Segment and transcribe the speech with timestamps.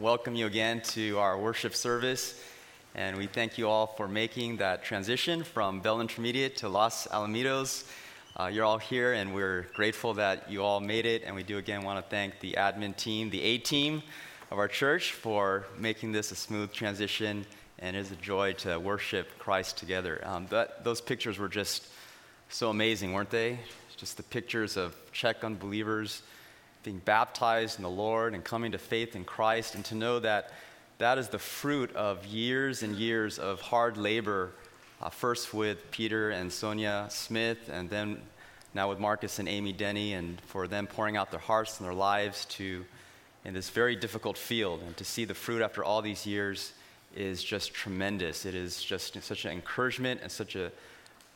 [0.00, 2.42] welcome you again to our worship service.
[2.94, 7.84] And we thank you all for making that transition from Bell Intermediate to Los Alamitos.
[8.34, 11.22] Uh, you're all here, and we're grateful that you all made it.
[11.26, 14.02] And we do again want to thank the admin team, the A team
[14.50, 17.44] of our church, for making this a smooth transition.
[17.78, 20.22] And it is a joy to worship Christ together.
[20.24, 21.86] Um, that, those pictures were just
[22.48, 23.58] so amazing, weren't they?
[23.98, 26.22] Just the pictures of Czech unbelievers
[26.82, 30.52] being baptized in the Lord and coming to faith in Christ, and to know that
[30.98, 34.50] that is the fruit of years and years of hard labor,
[35.00, 38.20] uh, first with Peter and Sonia Smith, and then
[38.74, 41.94] now with Marcus and Amy Denny, and for them pouring out their hearts and their
[41.94, 42.84] lives to
[43.44, 46.74] in this very difficult field, and to see the fruit after all these years
[47.16, 48.44] is just tremendous.
[48.44, 50.70] It is just such an encouragement and such a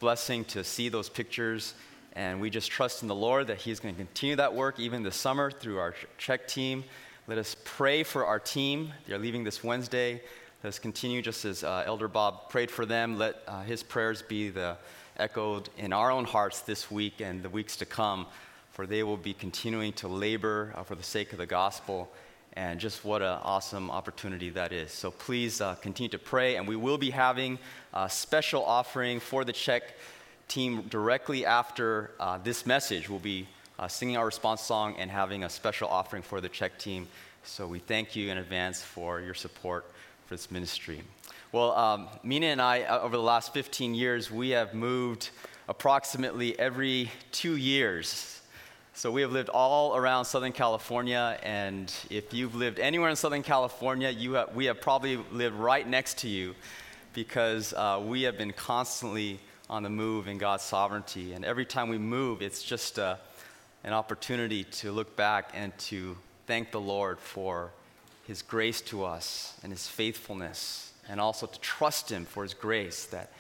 [0.01, 1.75] blessing to see those pictures
[2.15, 5.03] and we just trust in the Lord that He's going to continue that work even
[5.03, 6.85] this summer through our Czech team.
[7.27, 8.93] Let us pray for our team.
[9.07, 10.23] They're leaving this Wednesday.
[10.63, 13.19] Let us continue just as uh, Elder Bob prayed for them.
[13.19, 14.77] Let uh, his prayers be the,
[15.17, 18.27] echoed in our own hearts this week and the weeks to come,
[18.73, 22.11] for they will be continuing to labor uh, for the sake of the gospel.
[22.57, 24.93] And just what an awesome opportunity that is.
[24.93, 26.57] So please uh, continue to pray.
[26.57, 27.59] And we will be having
[27.93, 29.83] a special offering for the Czech
[30.49, 33.47] team directly after uh, this message will be
[33.79, 37.09] uh, singing our response song and having a special offering for the Czech team.
[37.43, 39.85] So we thank you in advance for your support
[40.27, 41.03] for this ministry.
[41.53, 45.31] Well, um, Mina and I, uh, over the last 15 years, we have moved
[45.69, 48.41] approximately every two years.
[48.95, 53.43] So we have lived all around Southern California, and if you've lived anywhere in Southern
[53.43, 56.55] California, you have, we have probably lived right next to you
[57.13, 61.33] because uh, we have been constantly on the move in God's sovereignty.
[61.33, 63.17] And every time we move, it's just uh,
[63.83, 66.17] an opportunity to look back and to
[66.47, 67.71] thank the Lord for
[68.27, 73.07] His grace to us and His faithfulness, and also to trust Him for His grace
[73.07, 73.33] that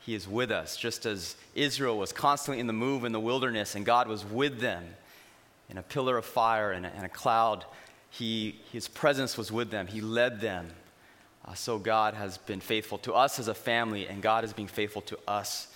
[0.00, 3.74] He is with us, just as Israel was constantly in the move in the wilderness
[3.74, 4.84] and God was with them
[5.68, 7.64] in a pillar of fire and a, and a cloud.
[8.10, 10.68] He, his presence was with them, He led them.
[11.44, 14.68] Uh, so God has been faithful to us as a family, and God is being
[14.68, 15.71] faithful to us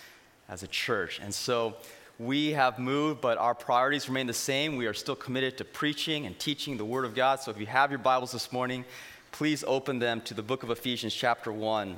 [0.48, 1.20] as a church.
[1.22, 1.74] And so
[2.18, 4.76] we have moved, but our priorities remain the same.
[4.76, 7.40] We are still committed to preaching and teaching the Word of God.
[7.40, 8.84] So if you have your Bibles this morning,
[9.32, 11.96] please open them to the book of Ephesians, chapter 1.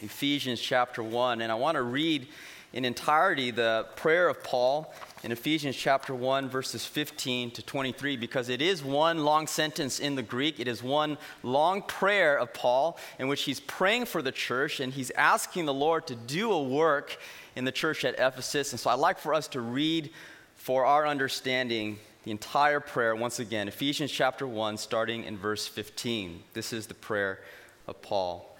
[0.00, 1.42] Ephesians, chapter 1.
[1.42, 2.28] And I want to read
[2.72, 8.48] in entirety the prayer of Paul in Ephesians chapter 1, verses 15 to 23, because
[8.48, 10.60] it is one long sentence in the Greek.
[10.60, 14.92] It is one long prayer of Paul in which he's praying for the church and
[14.92, 17.18] he's asking the Lord to do a work
[17.58, 18.72] in the church at Ephesus.
[18.72, 20.10] And so I'd like for us to read
[20.54, 23.66] for our understanding the entire prayer once again.
[23.66, 26.44] Ephesians chapter 1, starting in verse 15.
[26.54, 27.40] This is the prayer
[27.88, 28.56] of Paul.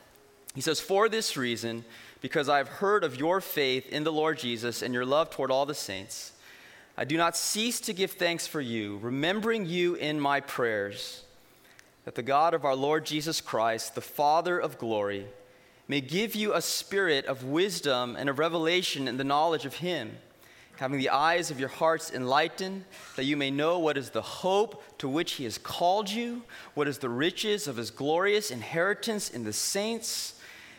[0.53, 1.85] He says, For this reason,
[2.21, 5.65] because I've heard of your faith in the Lord Jesus and your love toward all
[5.65, 6.33] the saints,
[6.97, 11.23] I do not cease to give thanks for you, remembering you in my prayers,
[12.05, 15.27] that the God of our Lord Jesus Christ, the Father of glory,
[15.89, 20.17] may give you a spirit of wisdom and of revelation in the knowledge of Him,
[20.77, 22.85] having the eyes of your hearts enlightened,
[23.17, 26.43] that you may know what is the hope to which He has called you,
[26.75, 30.35] what is the riches of His glorious inheritance in the saints,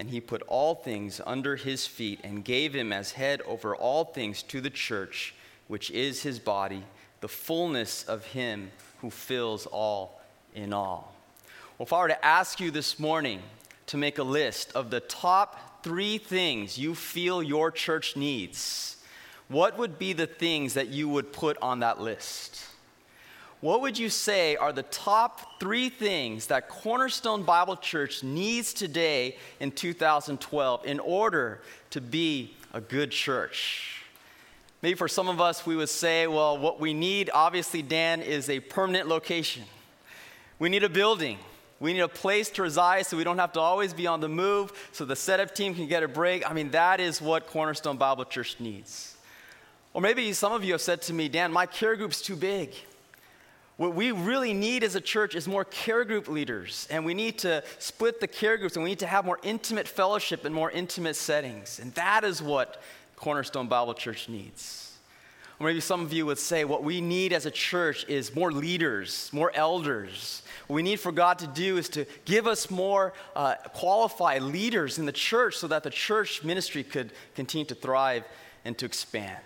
[0.00, 4.06] And he put all things under his feet and gave him as head over all
[4.06, 5.34] things to the church,
[5.68, 6.84] which is his body,
[7.20, 8.70] the fullness of him
[9.02, 10.22] who fills all
[10.54, 11.14] in all.
[11.76, 13.42] Well, if I were to ask you this morning
[13.88, 18.96] to make a list of the top three things you feel your church needs,
[19.48, 22.64] what would be the things that you would put on that list?
[23.60, 29.36] What would you say are the top three things that Cornerstone Bible Church needs today
[29.60, 31.60] in 2012 in order
[31.90, 34.02] to be a good church?
[34.80, 38.48] Maybe for some of us, we would say, well, what we need, obviously, Dan, is
[38.48, 39.64] a permanent location.
[40.58, 41.38] We need a building.
[41.80, 44.28] We need a place to reside so we don't have to always be on the
[44.28, 46.48] move, so the setup team can get a break.
[46.48, 49.18] I mean, that is what Cornerstone Bible Church needs.
[49.92, 52.72] Or maybe some of you have said to me, Dan, my care group's too big.
[53.80, 57.38] What we really need as a church is more care group leaders, and we need
[57.38, 60.70] to split the care groups, and we need to have more intimate fellowship and more
[60.70, 61.78] intimate settings.
[61.78, 62.82] And that is what
[63.16, 64.98] Cornerstone Bible Church needs.
[65.58, 68.52] Or maybe some of you would say, what we need as a church is more
[68.52, 70.42] leaders, more elders.
[70.66, 74.98] What we need for God to do is to give us more uh, qualified leaders
[74.98, 78.24] in the church so that the church ministry could continue to thrive
[78.62, 79.40] and to expand.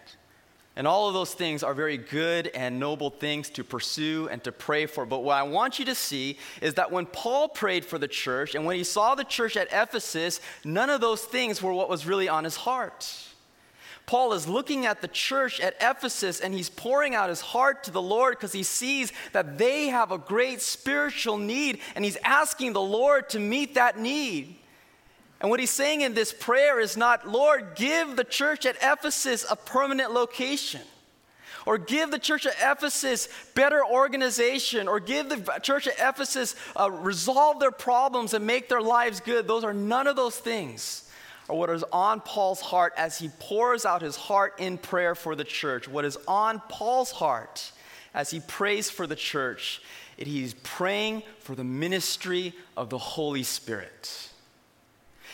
[0.76, 4.50] And all of those things are very good and noble things to pursue and to
[4.50, 5.06] pray for.
[5.06, 8.56] But what I want you to see is that when Paul prayed for the church
[8.56, 12.06] and when he saw the church at Ephesus, none of those things were what was
[12.06, 13.08] really on his heart.
[14.06, 17.90] Paul is looking at the church at Ephesus and he's pouring out his heart to
[17.90, 22.72] the Lord because he sees that they have a great spiritual need and he's asking
[22.72, 24.56] the Lord to meet that need.
[25.44, 29.44] And what he's saying in this prayer is not, Lord, give the church at Ephesus
[29.50, 30.80] a permanent location,
[31.66, 36.90] or give the church at Ephesus better organization, or give the church at Ephesus uh,
[36.90, 39.46] resolve their problems and make their lives good.
[39.46, 41.10] Those are none of those things.
[41.46, 45.36] Or what is on Paul's heart as he pours out his heart in prayer for
[45.36, 45.86] the church.
[45.86, 47.70] What is on Paul's heart
[48.14, 49.82] as he prays for the church,
[50.16, 54.30] he's praying for the ministry of the Holy Spirit.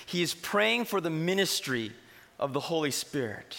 [0.06, 1.92] He is praying for the ministry
[2.38, 3.56] of the Holy Spirit.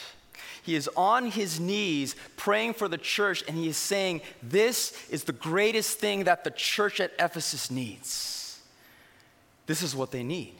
[0.64, 5.24] He is on his knees praying for the church, and he is saying, This is
[5.24, 8.62] the greatest thing that the church at Ephesus needs.
[9.66, 10.56] This is what they need.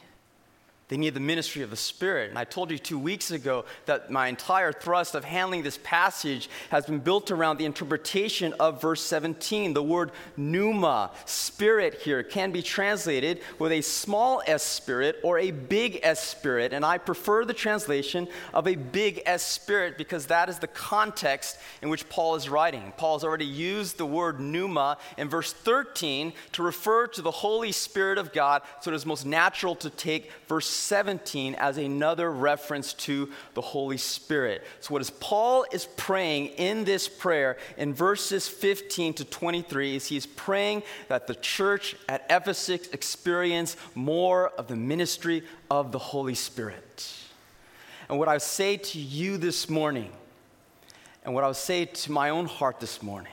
[0.92, 2.28] They need the ministry of the Spirit.
[2.28, 6.50] And I told you two weeks ago that my entire thrust of handling this passage
[6.68, 9.72] has been built around the interpretation of verse 17.
[9.72, 15.50] The word pneuma, spirit here, can be translated with a small s spirit or a
[15.50, 16.74] big S spirit.
[16.74, 21.56] And I prefer the translation of a big S spirit because that is the context
[21.80, 22.92] in which Paul is writing.
[22.98, 27.72] Paul has already used the word pneuma in verse 13 to refer to the Holy
[27.72, 32.92] Spirit of God, so it is most natural to take verse 17 as another reference
[32.94, 34.62] to the Holy Spirit.
[34.80, 40.06] So, what is Paul is praying in this prayer in verses 15 to 23 is
[40.06, 46.34] he's praying that the church at Ephesus experience more of the ministry of the Holy
[46.34, 47.14] Spirit.
[48.08, 50.10] And what I say to you this morning,
[51.24, 53.32] and what I say to my own heart this morning,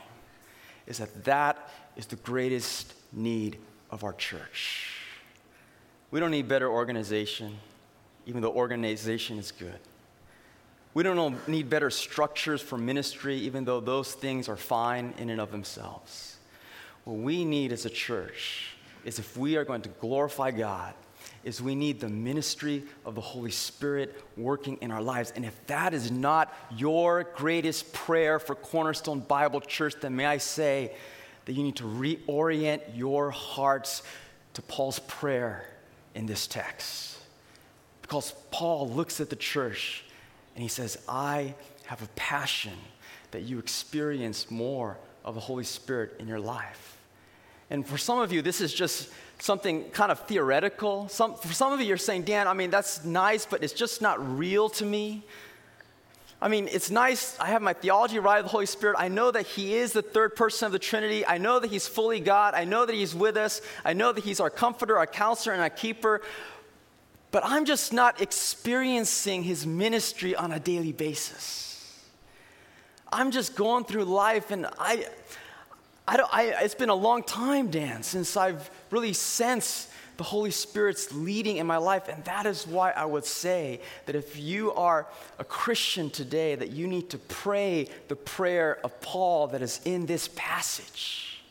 [0.87, 3.57] is that that is the greatest need
[3.91, 4.98] of our church.
[6.11, 7.57] We don't need better organization,
[8.25, 9.79] even though organization is good.
[10.93, 15.39] We don't need better structures for ministry, even though those things are fine in and
[15.39, 16.37] of themselves.
[17.03, 18.75] What we need as a church
[19.05, 20.95] is if we are going to glorify God,
[21.43, 25.31] is we need the ministry of the Holy Spirit working in our lives.
[25.35, 30.37] And if that is not your greatest prayer for Cornerstone Bible Church, then may I
[30.37, 30.91] say
[31.45, 34.03] that you need to reorient your hearts
[34.53, 35.65] to Paul's prayer
[36.19, 37.17] in this text.
[38.01, 40.03] Because Paul looks at the church
[40.53, 41.55] and he says, I
[41.85, 42.73] have a passion
[43.31, 46.97] that you experience more of the Holy Spirit in your life.
[47.69, 51.07] And for some of you, this is just something kind of theoretical.
[51.07, 54.01] Some, for some of you, you're saying, Dan, I mean, that's nice, but it's just
[54.01, 55.23] not real to me.
[56.41, 57.37] I mean, it's nice.
[57.39, 58.95] I have my theology right of the Holy Spirit.
[58.97, 61.25] I know that He is the third person of the Trinity.
[61.25, 62.53] I know that He's fully God.
[62.53, 63.61] I know that He's with us.
[63.83, 66.21] I know that He's our comforter, our counselor, and our keeper.
[67.31, 71.69] But I'm just not experiencing His ministry on a daily basis.
[73.11, 75.07] I'm just going through life, and I,
[76.07, 79.88] I don't, I, it's been a long time, Dan, since I've really sensed
[80.19, 82.09] the Holy Spirit's leading in my life.
[82.09, 85.07] And that is why I would say that if you are
[85.39, 90.07] a Christian today, that you need to pray the prayer of Paul that is in
[90.07, 91.41] this passage.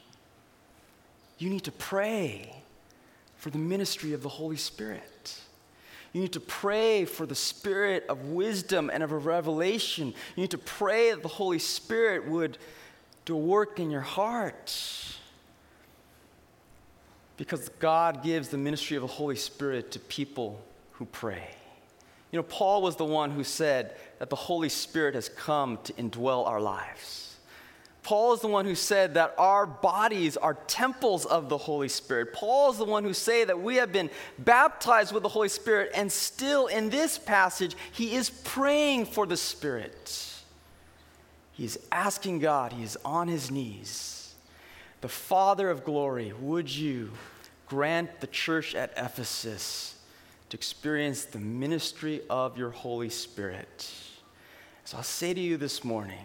[1.39, 2.63] You need to pray
[3.39, 5.41] for the ministry of the Holy Spirit.
[6.13, 10.09] You need to pray for the spirit of wisdom and of revelation.
[10.37, 12.59] You need to pray that the Holy Spirit would
[13.25, 15.18] do work in your heart
[17.39, 20.61] because God gives the ministry of the Holy Spirit to people
[20.93, 21.49] who pray.
[22.33, 25.93] You know, Paul was the one who said that the Holy Spirit has come to
[25.95, 27.37] indwell our lives.
[28.03, 32.33] Paul is the one who said that our bodies are temples of the Holy Spirit.
[32.33, 35.91] Paul is the one who say that we have been baptized with the Holy Spirit
[35.95, 40.35] and still in this passage he is praying for the Spirit.
[41.53, 44.18] He is asking God, he is on his knees
[45.01, 47.13] the Father of glory, would you
[47.67, 49.97] grant the church at Ephesus
[50.49, 53.91] to experience the ministry of your Holy Spirit?
[54.85, 56.25] So I'll say to you this morning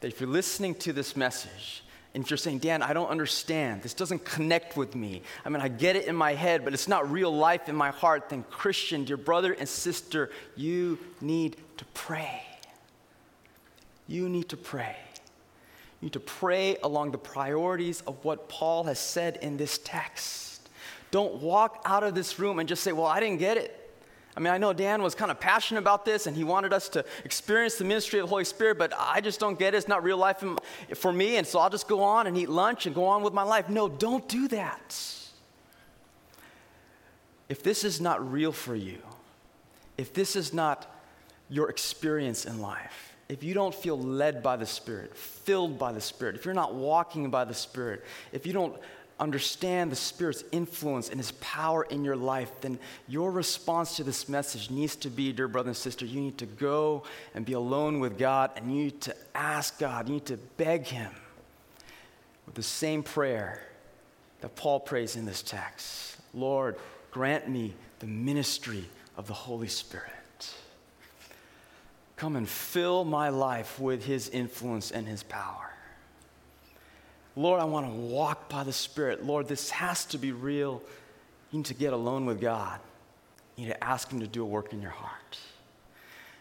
[0.00, 3.82] that if you're listening to this message And if you're saying, Dan, I don't understand,
[3.82, 5.22] this doesn't connect with me.
[5.44, 7.90] I mean, I get it in my head, but it's not real life in my
[7.90, 12.42] heart, then, Christian, dear brother and sister, you need to pray.
[14.06, 14.96] You need to pray.
[16.02, 20.68] You need to pray along the priorities of what Paul has said in this text.
[21.12, 23.78] Don't walk out of this room and just say, Well, I didn't get it.
[24.36, 26.88] I mean, I know Dan was kind of passionate about this and he wanted us
[26.90, 29.76] to experience the ministry of the Holy Spirit, but I just don't get it.
[29.76, 30.42] It's not real life
[30.96, 33.32] for me, and so I'll just go on and eat lunch and go on with
[33.32, 33.68] my life.
[33.68, 34.96] No, don't do that.
[37.48, 38.98] If this is not real for you,
[39.98, 40.92] if this is not
[41.48, 46.00] your experience in life, if you don't feel led by the Spirit, filled by the
[46.00, 48.76] Spirit, if you're not walking by the Spirit, if you don't
[49.18, 54.28] understand the Spirit's influence and His power in your life, then your response to this
[54.28, 58.00] message needs to be, dear brother and sister, you need to go and be alone
[58.00, 61.10] with God and you need to ask God, you need to beg Him
[62.46, 63.62] with the same prayer
[64.40, 66.76] that Paul prays in this text Lord,
[67.10, 70.10] grant me the ministry of the Holy Spirit.
[72.22, 75.72] Come and fill my life with His influence and His power.
[77.34, 79.26] Lord, I want to walk by the Spirit.
[79.26, 80.80] Lord, this has to be real.
[81.50, 82.78] You need to get alone with God.
[83.56, 85.36] You need to ask Him to do a work in your heart.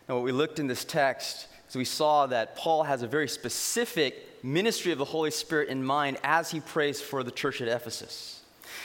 [0.08, 3.28] Now, what we looked in this text is we saw that Paul has a very
[3.28, 7.68] specific ministry of the Holy Spirit in mind as he prays for the church at
[7.68, 8.41] Ephesus.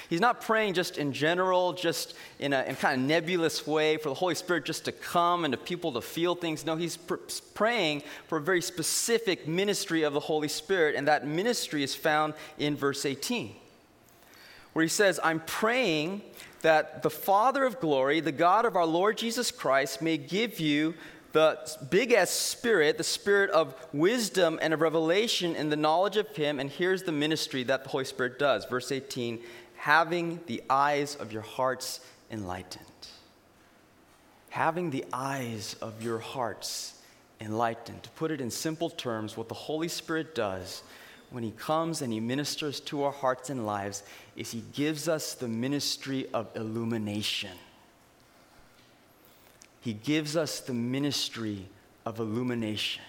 [0.09, 4.09] He's not praying just in general, just in a in kind of nebulous way for
[4.09, 6.65] the Holy Spirit just to come and to people to feel things.
[6.65, 7.17] No, he's pr-
[7.55, 12.35] praying for a very specific ministry of the Holy Spirit, and that ministry is found
[12.59, 13.55] in verse 18,
[14.73, 16.23] where he says, I'm praying
[16.63, 20.95] that the Father of glory, the God of our Lord Jesus Christ, may give you
[21.37, 21.59] the
[21.91, 26.59] big S spirit, the spirit of wisdom and of revelation in the knowledge of Him.
[26.59, 28.65] And here's the ministry that the Holy Spirit does.
[28.65, 29.41] Verse 18
[29.87, 32.01] having the eyes of your hearts
[32.33, 32.85] enlightened.
[34.51, 37.01] Having the eyes of your hearts
[37.41, 38.03] enlightened.
[38.03, 40.83] To put it in simple terms, what the Holy Spirit does
[41.31, 44.03] when He comes and He ministers to our hearts and lives
[44.35, 47.57] is He gives us the ministry of illumination.
[49.83, 51.65] He gives us the ministry
[52.05, 53.05] of illumination.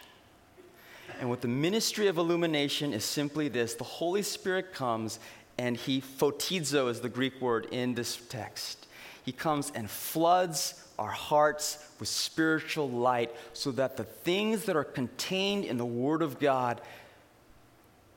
[1.20, 5.20] And what the ministry of illumination is simply this the Holy Spirit comes
[5.58, 8.86] and he, photizo is the Greek word in this text.
[9.24, 14.84] He comes and floods our hearts with spiritual light so that the things that are
[14.84, 16.82] contained in the Word of God,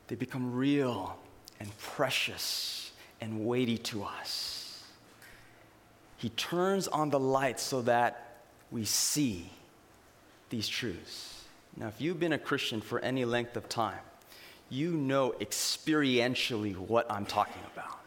[0.09, 1.19] they become real
[1.59, 4.83] and precious and weighty to us.
[6.17, 8.39] He turns on the light so that
[8.71, 9.51] we see
[10.51, 11.45] these truths.
[11.77, 14.01] Now, if you've been a Christian for any length of time,
[14.71, 17.99] you know experientially what I'm talking about.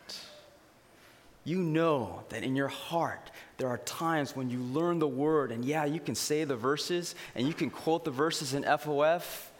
[1.45, 5.65] You know that in your heart, there are times when you learn the word, and
[5.65, 9.51] yeah, you can say the verses and you can quote the verses in FOF,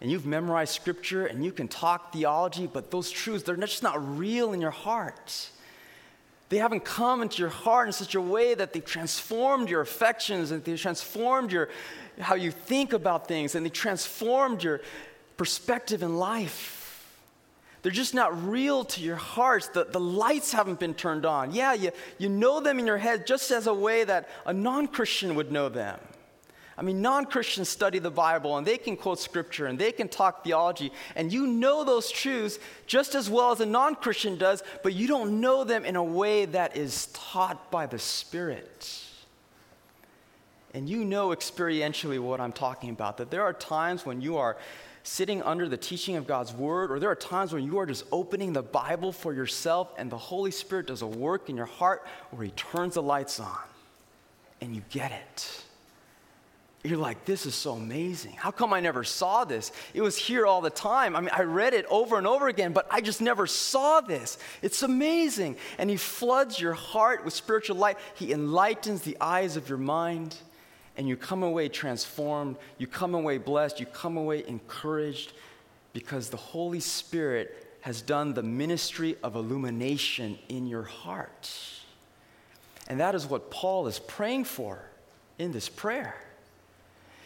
[0.00, 4.18] and you've memorized scripture and you can talk theology, but those truths, they're just not
[4.18, 5.50] real in your heart.
[6.48, 10.50] They haven't come into your heart in such a way that they've transformed your affections
[10.50, 11.68] and they've transformed your,
[12.18, 14.80] how you think about things and they transformed your,
[15.40, 17.08] perspective in life.
[17.80, 19.68] They're just not real to your hearts.
[19.68, 21.54] The, the lights haven't been turned on.
[21.54, 24.86] Yeah, you, you know them in your head just as a way that a non
[24.86, 25.98] Christian would know them.
[26.76, 30.08] I mean, non Christians study the Bible and they can quote scripture and they can
[30.08, 34.62] talk theology, and you know those truths just as well as a non Christian does,
[34.82, 39.06] but you don't know them in a way that is taught by the Spirit.
[40.74, 44.58] And you know experientially what I'm talking about, that there are times when you are
[45.02, 48.04] sitting under the teaching of God's word, or there are times when you are just
[48.12, 52.06] opening the Bible for yourself and the Holy Spirit does a work in your heart
[52.30, 53.58] where He turns the lights on
[54.60, 55.62] and you get it.
[56.82, 58.32] You're like, this is so amazing.
[58.32, 59.70] How come I never saw this?
[59.92, 61.14] It was here all the time.
[61.14, 64.38] I mean, I read it over and over again, but I just never saw this.
[64.62, 65.56] It's amazing.
[65.76, 70.36] And He floods your heart with spiritual light, He enlightens the eyes of your mind
[70.96, 75.32] and you come away transformed, you come away blessed, you come away encouraged
[75.92, 81.50] because the Holy Spirit has done the ministry of illumination in your heart.
[82.88, 84.82] And that is what Paul is praying for
[85.38, 86.16] in this prayer.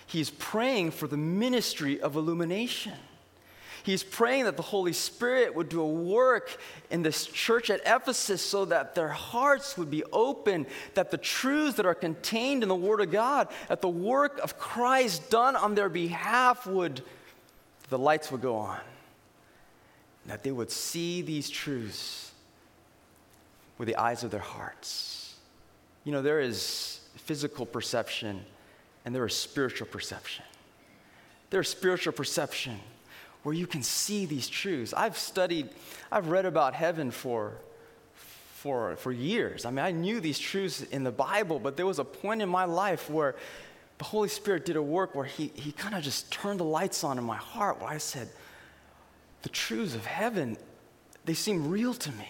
[0.06, 2.92] He's praying for the ministry of illumination.
[3.84, 6.56] He's praying that the Holy Spirit would do a work
[6.90, 11.76] in this church at Ephesus so that their hearts would be open, that the truths
[11.76, 15.74] that are contained in the Word of God, that the work of Christ done on
[15.74, 17.02] their behalf would,
[17.90, 18.80] the lights would go on
[20.26, 22.32] that they would see these truths
[23.78, 25.34] with the eyes of their hearts.
[26.04, 28.44] You know, there is physical perception
[29.04, 30.44] and there is spiritual perception.
[31.50, 32.80] There's spiritual perception
[33.44, 34.92] where you can see these truths.
[34.92, 35.68] I've studied,
[36.10, 37.52] I've read about heaven for,
[38.14, 39.64] for, for years.
[39.64, 42.48] I mean, I knew these truths in the Bible, but there was a point in
[42.48, 43.36] my life where
[43.98, 47.04] the Holy Spirit did a work where He, he kind of just turned the lights
[47.04, 48.28] on in my heart where I said,
[49.42, 50.56] the truths of heaven,
[51.26, 52.28] they seem real to me.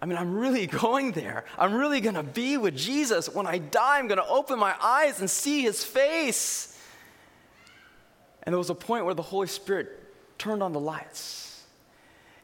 [0.00, 1.44] I mean, I'm really going there.
[1.58, 3.28] I'm really going to be with Jesus.
[3.28, 6.71] When I die, I'm going to open my eyes and see his face.
[8.42, 9.88] And there was a point where the Holy Spirit
[10.38, 11.62] turned on the lights.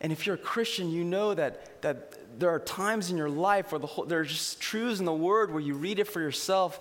[0.00, 3.72] And if you're a Christian, you know that, that there are times in your life
[3.72, 6.80] where the, there are just truths in the Word where you read it for yourself,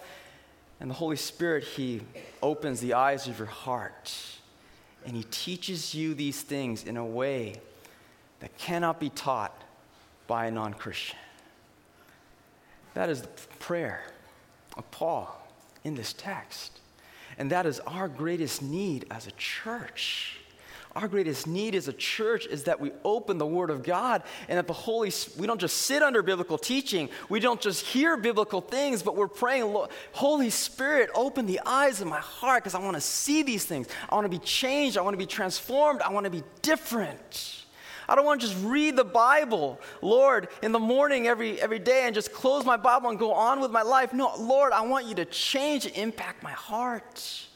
[0.80, 2.02] and the Holy Spirit, He
[2.44, 4.14] opens the eyes of your heart.
[5.06, 7.60] And He teaches you these things in a way
[8.40, 9.60] that cannot be taught
[10.28, 11.18] by a non Christian.
[12.94, 13.28] That is the
[13.60, 14.04] prayer
[14.78, 15.48] of Paul
[15.84, 16.80] in this text.
[17.38, 20.38] And that is our greatest need as a church.
[20.96, 24.58] Our greatest need as a church is that we open the Word of God and
[24.58, 28.62] that the Holy we don't just sit under biblical teaching, we don't just hear biblical
[28.62, 29.76] things, but we're praying,
[30.14, 33.88] Holy Spirit, open the eyes of my heart because I want to see these things.
[34.10, 34.98] I want to be changed.
[34.98, 36.02] I want to be transformed.
[36.02, 37.67] I want to be different.
[38.10, 42.04] I don't want to just read the Bible, Lord, in the morning every, every day
[42.06, 44.14] and just close my Bible and go on with my life.
[44.14, 47.48] No, Lord, I want you to change and impact my heart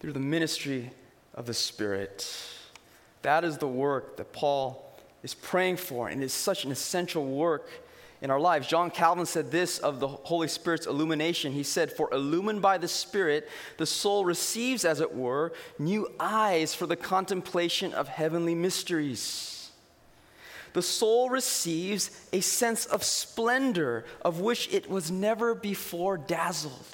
[0.00, 0.90] through the ministry
[1.34, 2.30] of the Spirit.
[3.22, 7.68] That is the work that Paul is praying for, and it's such an essential work
[8.22, 8.66] in our lives.
[8.66, 11.52] John Calvin said this of the Holy Spirit's illumination.
[11.52, 13.48] He said, For illumined by the Spirit,
[13.78, 19.70] the soul receives, as it were, new eyes for the contemplation of heavenly mysteries.
[20.72, 26.86] The soul receives a sense of splendor of which it was never before dazzled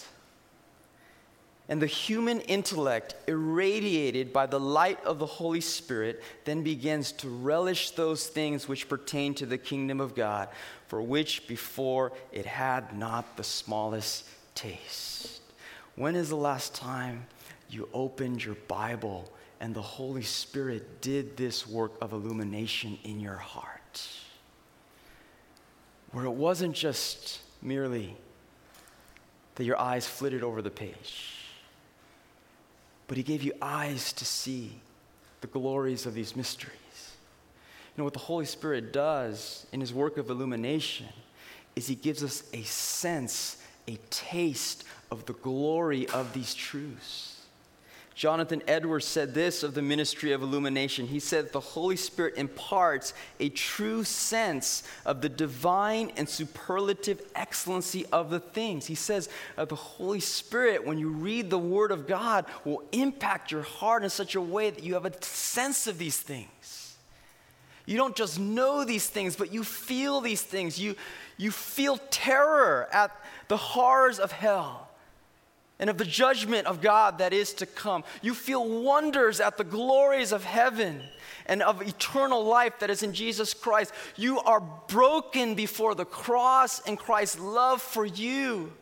[1.68, 7.28] and the human intellect, irradiated by the light of the Holy Spirit, then begins to
[7.28, 10.48] relish those things which pertain to the kingdom of God,
[10.86, 15.40] for which before it had not the smallest taste.
[15.96, 17.26] When is the last time
[17.68, 23.36] you opened your Bible and the Holy Spirit did this work of illumination in your
[23.36, 24.08] heart?
[26.12, 28.16] Where it wasn't just merely
[29.56, 31.35] that your eyes flitted over the page
[33.08, 34.72] but he gave you eyes to see
[35.40, 36.72] the glories of these mysteries.
[37.96, 41.06] You know what the Holy Spirit does in his work of illumination
[41.74, 47.35] is he gives us a sense, a taste of the glory of these truths.
[48.16, 51.06] Jonathan Edwards said this of the ministry of illumination.
[51.06, 58.06] He said, The Holy Spirit imparts a true sense of the divine and superlative excellency
[58.06, 58.86] of the things.
[58.86, 63.62] He says, The Holy Spirit, when you read the Word of God, will impact your
[63.62, 66.96] heart in such a way that you have a sense of these things.
[67.84, 70.80] You don't just know these things, but you feel these things.
[70.80, 70.96] You,
[71.36, 73.14] you feel terror at
[73.48, 74.85] the horrors of hell
[75.78, 78.04] and of the judgment of God that is to come.
[78.22, 81.02] You feel wonders at the glories of heaven
[81.46, 83.92] and of eternal life that is in Jesus Christ.
[84.16, 88.72] You are broken before the cross and Christ's love for you,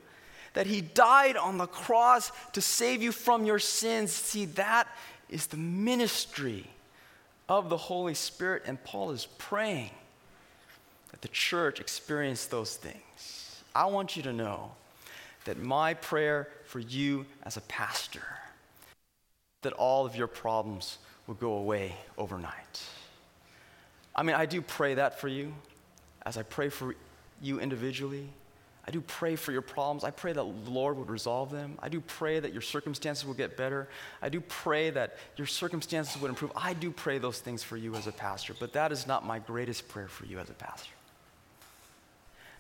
[0.55, 4.13] that He died on the cross to save you from your sins.
[4.13, 4.87] See, that
[5.29, 6.71] is the ministry
[7.49, 9.91] of the Holy Spirit, and Paul is praying
[11.11, 13.63] that the church experience those things.
[13.75, 14.73] I want you to know
[15.45, 18.23] that my prayer for you as a pastor
[19.63, 22.83] that all of your problems will go away overnight.
[24.15, 25.53] I mean, I do pray that for you
[26.25, 26.95] as I pray for
[27.43, 28.29] you individually.
[28.87, 30.05] I do pray for your problems.
[30.05, 31.79] I pray that the Lord would resolve them.
[31.83, 33.89] I do pray that your circumstances will get better.
[34.21, 36.53] I do pray that your circumstances would improve.
[36.55, 39.39] I do pray those things for you as a pastor, but that is not my
[39.39, 40.93] greatest prayer for you as a pastor.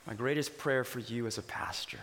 [0.07, 2.01] My greatest prayer for you as a pastor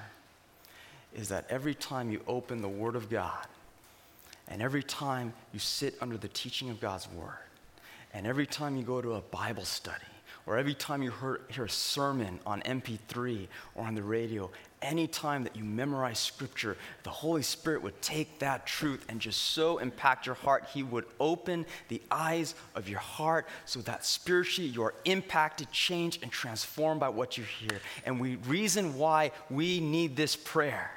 [1.15, 3.45] is that every time you open the Word of God,
[4.47, 7.37] and every time you sit under the teaching of God's Word,
[8.13, 10.03] and every time you go to a Bible study,
[10.45, 14.49] or every time you hear, hear a sermon on MP3 or on the radio,
[14.81, 19.39] any time that you memorize Scripture, the Holy Spirit would take that truth and just
[19.39, 20.67] so impact your heart.
[20.73, 26.23] He would open the eyes of your heart so that spiritually you are impacted, changed,
[26.23, 27.79] and transformed by what you hear.
[28.05, 30.91] And we reason why we need this prayer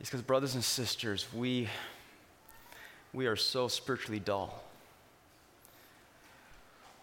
[0.00, 1.68] is because, brothers and sisters, we,
[3.12, 4.62] we are so spiritually dull.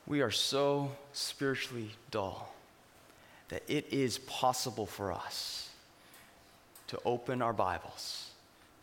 [0.07, 2.53] we are so spiritually dull
[3.49, 5.69] that it is possible for us
[6.87, 8.29] to open our Bibles,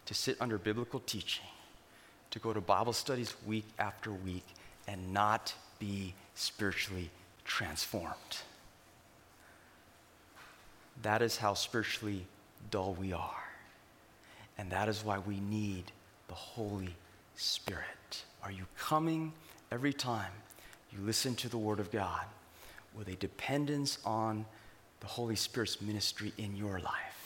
[0.07, 1.47] to sit under biblical teaching,
[2.31, 4.45] to go to Bible studies week after week,
[4.89, 7.11] and not be spiritually
[7.45, 8.43] transformed.
[11.03, 12.27] That is how spiritually
[12.71, 13.42] dull we are.
[14.59, 15.93] And that is why we need
[16.29, 16.95] the Holy
[17.37, 18.25] Spirit.
[18.43, 19.33] Are you coming
[19.71, 20.33] every time
[20.93, 22.25] you listen to the Word of God
[22.95, 24.45] with a dependence on
[25.01, 27.23] the Holy Spirit's ministry in your life?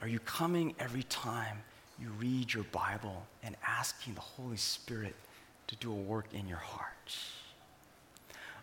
[0.00, 1.58] Are you coming every time
[2.00, 5.14] you read your Bible and asking the Holy Spirit
[5.66, 7.16] to do a work in your heart?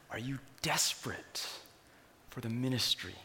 [0.10, 1.47] Are you desperate
[2.30, 3.15] for the ministry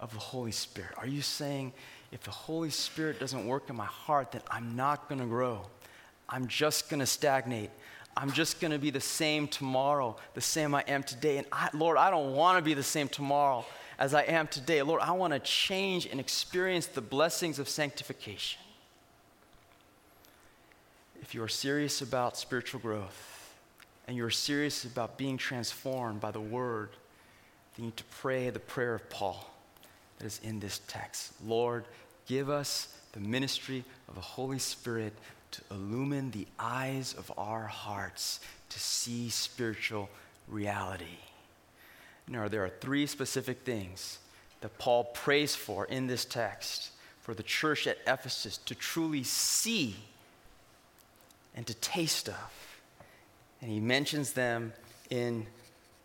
[0.00, 0.94] of the Holy Spirit?
[0.96, 1.72] Are you saying,
[2.12, 5.62] if the Holy Spirit doesn't work in my heart, then I'm not going to grow?
[6.28, 7.70] I'm just going to stagnate.
[8.16, 11.38] I'm just going to be the same tomorrow, the same I am today.
[11.38, 13.64] And I, Lord, I don't want to be the same tomorrow
[13.98, 14.82] as I am today.
[14.82, 18.60] Lord, I want to change and experience the blessings of sanctification.
[21.22, 23.54] If you are serious about spiritual growth
[24.06, 26.90] and you're serious about being transformed by the word,
[27.74, 29.48] then you need to pray the prayer of Paul
[30.18, 31.32] that is in this text.
[31.46, 31.84] Lord,
[32.26, 35.12] give us the ministry of the Holy Spirit
[35.52, 40.08] to illumine the eyes of our hearts to see spiritual
[40.48, 41.18] reality.
[42.26, 44.18] Now, there are three specific things
[44.60, 49.96] that Paul prays for in this text for the church at Ephesus to truly see
[51.54, 52.78] and to taste of.
[53.60, 54.72] And he mentions them
[55.10, 55.46] in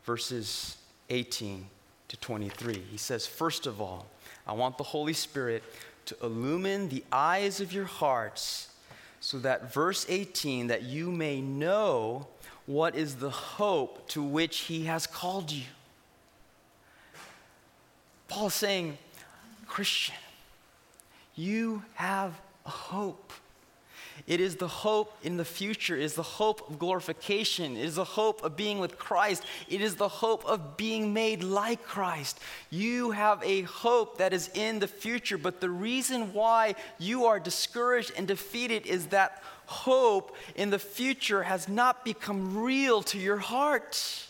[0.04, 0.78] verses
[1.10, 1.68] 18
[2.10, 2.84] to 23.
[2.92, 4.08] He says, First of all,
[4.46, 5.64] I want the Holy Spirit
[6.08, 8.70] to illumine the eyes of your hearts
[9.20, 12.28] so that verse 18 that you may know
[12.66, 15.64] what is the hope to which he has called you.
[18.28, 18.98] Paul is saying
[19.68, 20.16] christian
[21.36, 22.34] you have
[22.66, 23.32] a hope
[24.26, 27.96] it is the hope in the future, it is the hope of glorification, it is
[27.96, 32.40] the hope of being with Christ, it is the hope of being made like Christ.
[32.70, 37.40] You have a hope that is in the future, but the reason why you are
[37.40, 43.38] discouraged and defeated is that hope in the future has not become real to your
[43.38, 44.28] heart.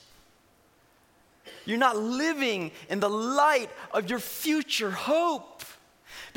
[1.65, 5.63] You're not living in the light of your future hope.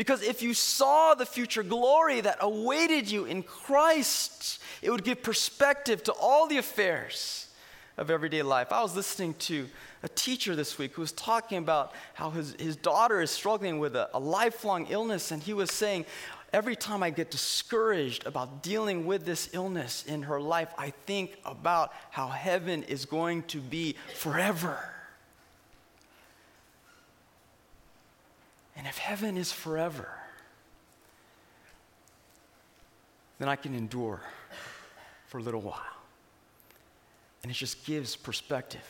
[0.01, 5.23] Because if you saw the future glory that awaited you in Christ, it would give
[5.23, 7.49] perspective to all the affairs
[7.99, 8.73] of everyday life.
[8.73, 9.69] I was listening to
[10.03, 13.95] a teacher this week who was talking about how his, his daughter is struggling with
[13.95, 16.07] a, a lifelong illness, and he was saying,
[16.51, 21.37] Every time I get discouraged about dealing with this illness in her life, I think
[21.45, 24.83] about how heaven is going to be forever.
[28.81, 30.09] And if heaven is forever,
[33.39, 34.23] then I can endure
[35.27, 35.83] for a little while.
[37.43, 38.81] And it just gives perspective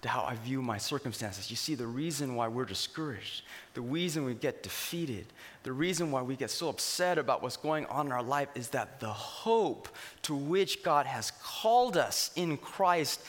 [0.00, 1.50] to how I view my circumstances.
[1.50, 3.42] You see, the reason why we're discouraged,
[3.74, 5.26] the reason we get defeated,
[5.64, 8.70] the reason why we get so upset about what's going on in our life is
[8.70, 9.90] that the hope
[10.22, 13.20] to which God has called us in Christ,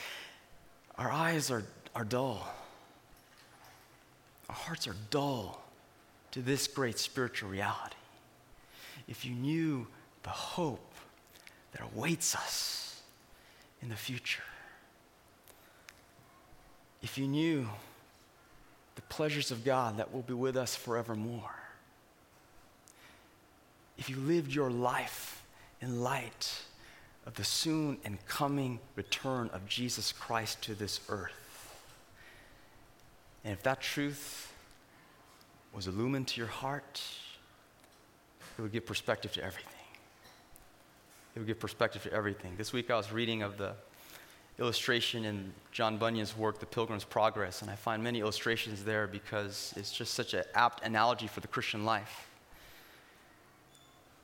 [0.98, 2.48] our eyes are, are dull.
[4.50, 5.62] Our hearts are dull
[6.32, 7.96] to this great spiritual reality.
[9.08, 9.88] If you knew
[10.24, 10.94] the hope
[11.72, 13.02] that awaits us
[13.82, 14.44] in the future,
[17.02, 17.70] if you knew
[18.96, 21.56] the pleasures of God that will be with us forevermore,
[23.98, 25.46] if you lived your life
[25.82, 26.62] in light
[27.26, 31.39] of the soon and coming return of Jesus Christ to this earth,
[33.50, 34.54] and if that truth
[35.74, 37.02] was illumined to your heart,
[38.56, 39.74] it would give perspective to everything.
[41.34, 42.54] It would give perspective to everything.
[42.58, 43.74] This week I was reading of the
[44.60, 49.74] illustration in John Bunyan's work, The Pilgrim's Progress, and I find many illustrations there because
[49.76, 52.30] it's just such an apt analogy for the Christian life.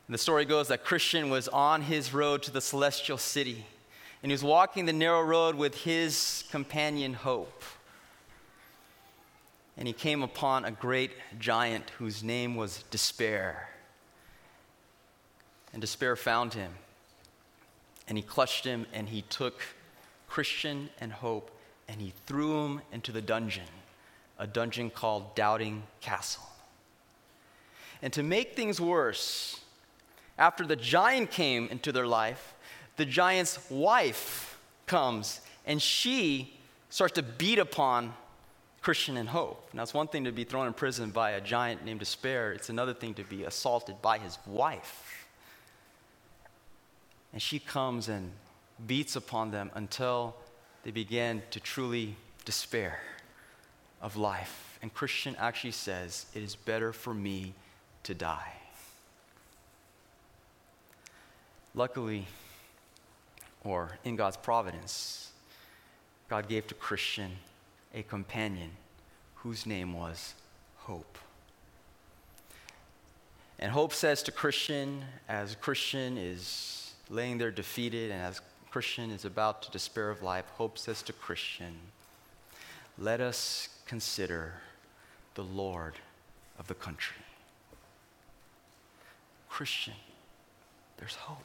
[0.08, 3.66] The story goes that Christian was on his road to the celestial city,
[4.22, 7.64] and he was walking the narrow road with his companion Hope
[9.78, 13.70] and he came upon a great giant whose name was Despair.
[15.74, 16.72] And Despair found him,
[18.08, 19.62] and he clutched him, and he took
[20.28, 21.52] Christian and Hope,
[21.88, 23.64] and he threw him into the dungeon,
[24.40, 26.44] a dungeon called Doubting Castle.
[28.02, 29.62] And to make things worse,
[30.38, 32.54] after the giant came into their life,
[32.98, 36.54] the giant's wife comes and she
[36.90, 38.14] starts to beat upon
[38.86, 39.68] Christian and hope.
[39.74, 42.70] Now, it's one thing to be thrown in prison by a giant named Despair, it's
[42.70, 45.28] another thing to be assaulted by his wife.
[47.34, 48.30] And she comes and
[48.86, 50.36] beats upon them until
[50.84, 53.00] they begin to truly despair
[54.04, 54.78] of life.
[54.84, 57.56] And Christian actually says, It is better for me
[58.04, 58.54] to die.
[61.74, 62.28] Luckily,
[63.64, 65.32] or in God's providence,
[66.30, 67.32] God gave to Christian
[67.96, 68.70] a companion
[69.36, 70.36] whose name was
[70.80, 71.18] Hope.
[73.58, 79.24] And Hope says to Christian, as Christian is laying there defeated and as Christian is
[79.24, 81.74] about to despair of life, Hope says to Christian,
[83.00, 84.54] let us consider
[85.36, 85.94] the Lord
[86.60, 87.22] of the country.
[89.48, 89.94] Christian,
[90.98, 91.40] there's hope.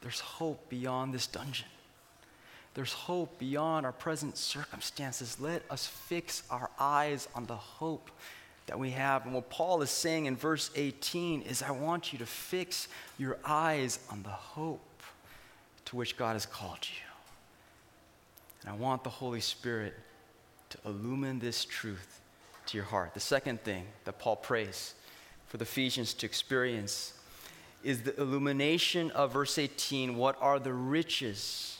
[0.00, 1.68] There's hope beyond this dungeon.
[2.78, 5.40] There's hope beyond our present circumstances.
[5.40, 8.08] Let us fix our eyes on the hope
[8.66, 9.24] that we have.
[9.26, 12.86] And what Paul is saying in verse 18 is I want you to fix
[13.18, 15.02] your eyes on the hope
[15.86, 17.02] to which God has called you.
[18.60, 19.94] And I want the Holy Spirit
[20.70, 22.20] to illumine this truth
[22.66, 23.12] to your heart.
[23.12, 24.94] The second thing that Paul prays
[25.48, 27.14] for the Ephesians to experience
[27.82, 31.77] is the illumination of verse 18 what are the riches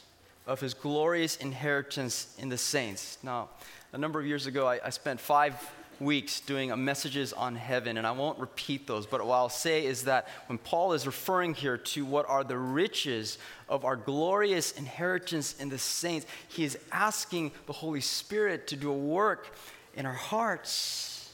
[0.48, 3.18] of his glorious inheritance in the saints.
[3.22, 3.50] Now,
[3.92, 5.54] a number of years ago, I, I spent five
[6.00, 10.04] weeks doing messages on heaven, and I won't repeat those, but what I'll say is
[10.04, 13.36] that when Paul is referring here to what are the riches
[13.68, 18.90] of our glorious inheritance in the saints, he is asking the Holy Spirit to do
[18.90, 19.54] a work
[19.94, 21.30] in our hearts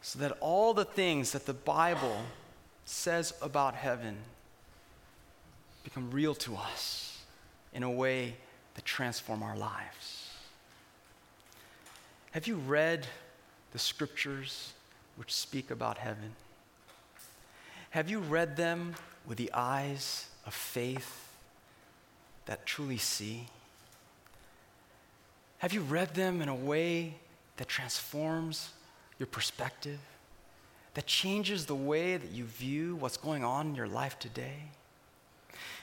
[0.00, 2.22] so that all the things that the Bible
[2.86, 4.16] says about heaven
[5.84, 7.07] become real to us
[7.72, 8.34] in a way
[8.74, 10.30] that transform our lives.
[12.32, 13.06] Have you read
[13.72, 14.72] the scriptures
[15.16, 16.32] which speak about heaven?
[17.90, 18.94] Have you read them
[19.26, 21.28] with the eyes of faith
[22.46, 23.46] that truly see?
[25.58, 27.14] Have you read them in a way
[27.56, 28.70] that transforms
[29.18, 29.98] your perspective,
[30.94, 34.62] that changes the way that you view what's going on in your life today?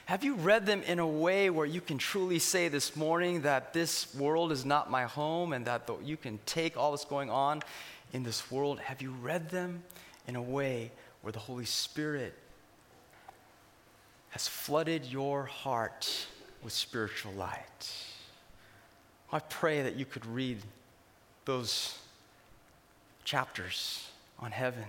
[0.06, 3.72] Have you read them in a way where you can truly say this morning that
[3.72, 7.60] this world is not my home and that you can take all that's going on
[8.12, 8.78] in this world?
[8.78, 9.82] Have you read them
[10.28, 10.92] in a way
[11.22, 12.34] where the Holy Spirit
[14.30, 16.28] has flooded your heart
[16.62, 17.92] with spiritual light?
[19.32, 20.58] I pray that you could read
[21.46, 21.98] those
[23.24, 24.84] chapters on heaven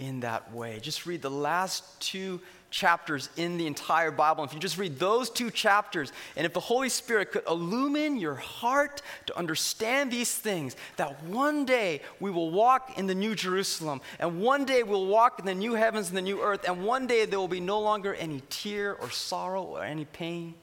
[0.00, 0.80] in that way.
[0.82, 2.40] Just read the last two
[2.74, 4.42] chapters in the entire Bible.
[4.42, 8.34] If you just read those two chapters, and if the Holy Spirit could illumine your
[8.34, 14.00] heart to understand these things, that one day we will walk in the New Jerusalem,
[14.18, 17.06] and one day we'll walk in the new heavens and the new earth, and one
[17.06, 20.54] day there will be no longer any tear or sorrow or any pain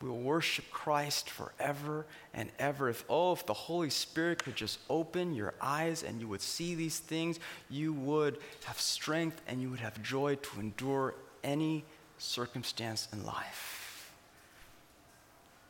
[0.00, 2.88] we will worship Christ forever and ever.
[2.88, 6.74] If, oh, if the Holy Spirit could just open your eyes and you would see
[6.74, 11.84] these things, you would have strength and you would have joy to endure any
[12.18, 14.12] circumstance in life.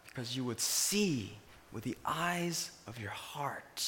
[0.07, 1.38] Because you would see
[1.73, 3.87] with the eyes of your heart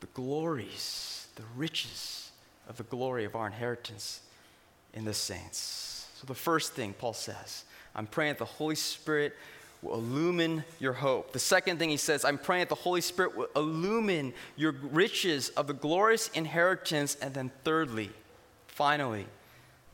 [0.00, 2.32] the glories, the riches
[2.68, 4.20] of the glory of our inheritance
[4.94, 6.08] in the saints.
[6.16, 9.34] So, the first thing Paul says, I'm praying that the Holy Spirit
[9.82, 11.32] will illumine your hope.
[11.32, 15.48] The second thing he says, I'm praying that the Holy Spirit will illumine your riches
[15.50, 17.16] of the glorious inheritance.
[17.20, 18.10] And then, thirdly,
[18.68, 19.26] finally,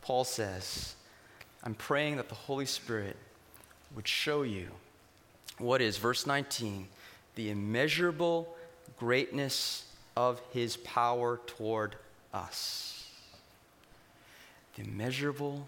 [0.03, 0.95] Paul says,
[1.65, 3.17] I'm praying that the Holy Spirit
[3.97, 4.69] would show you
[5.57, 6.87] what is, verse 19,
[7.35, 8.55] the immeasurable
[8.99, 9.85] greatness
[10.17, 11.97] of his power toward
[12.33, 13.07] us.
[14.77, 15.67] The immeasurable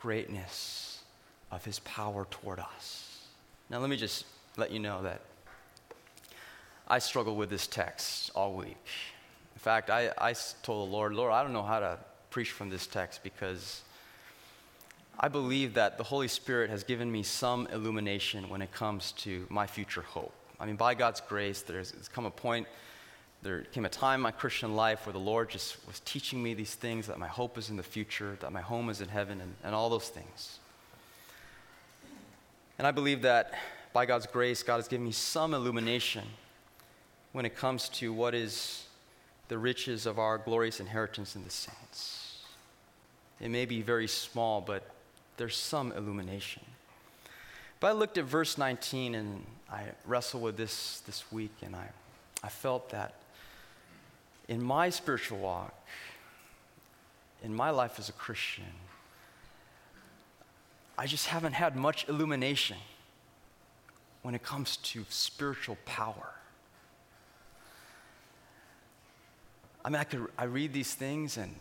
[0.00, 0.89] greatness
[1.50, 3.26] of his power toward us.
[3.68, 4.24] Now, let me just
[4.56, 5.20] let you know that
[6.88, 8.84] I struggled with this text all week.
[9.54, 11.98] In fact, I, I told the Lord, Lord, I don't know how to
[12.30, 13.82] preach from this text because
[15.18, 19.46] I believe that the Holy Spirit has given me some illumination when it comes to
[19.50, 20.32] my future hope.
[20.58, 22.66] I mean, by God's grace, there's, there's come a point,
[23.42, 26.54] there came a time in my Christian life where the Lord just was teaching me
[26.54, 29.40] these things that my hope is in the future, that my home is in heaven,
[29.40, 30.58] and, and all those things.
[32.80, 33.52] And I believe that
[33.92, 36.24] by God's grace, God has given me some illumination
[37.32, 38.86] when it comes to what is
[39.48, 42.42] the riches of our glorious inheritance in the saints.
[43.38, 44.82] It may be very small, but
[45.36, 46.62] there's some illumination.
[47.80, 51.86] But I looked at verse 19 and I wrestled with this this week, and I,
[52.42, 53.12] I felt that
[54.48, 55.78] in my spiritual walk,
[57.44, 58.72] in my life as a Christian,
[61.00, 62.76] I just haven't had much illumination
[64.20, 66.34] when it comes to spiritual power.
[69.82, 71.54] I mean, I, could, I read these things and,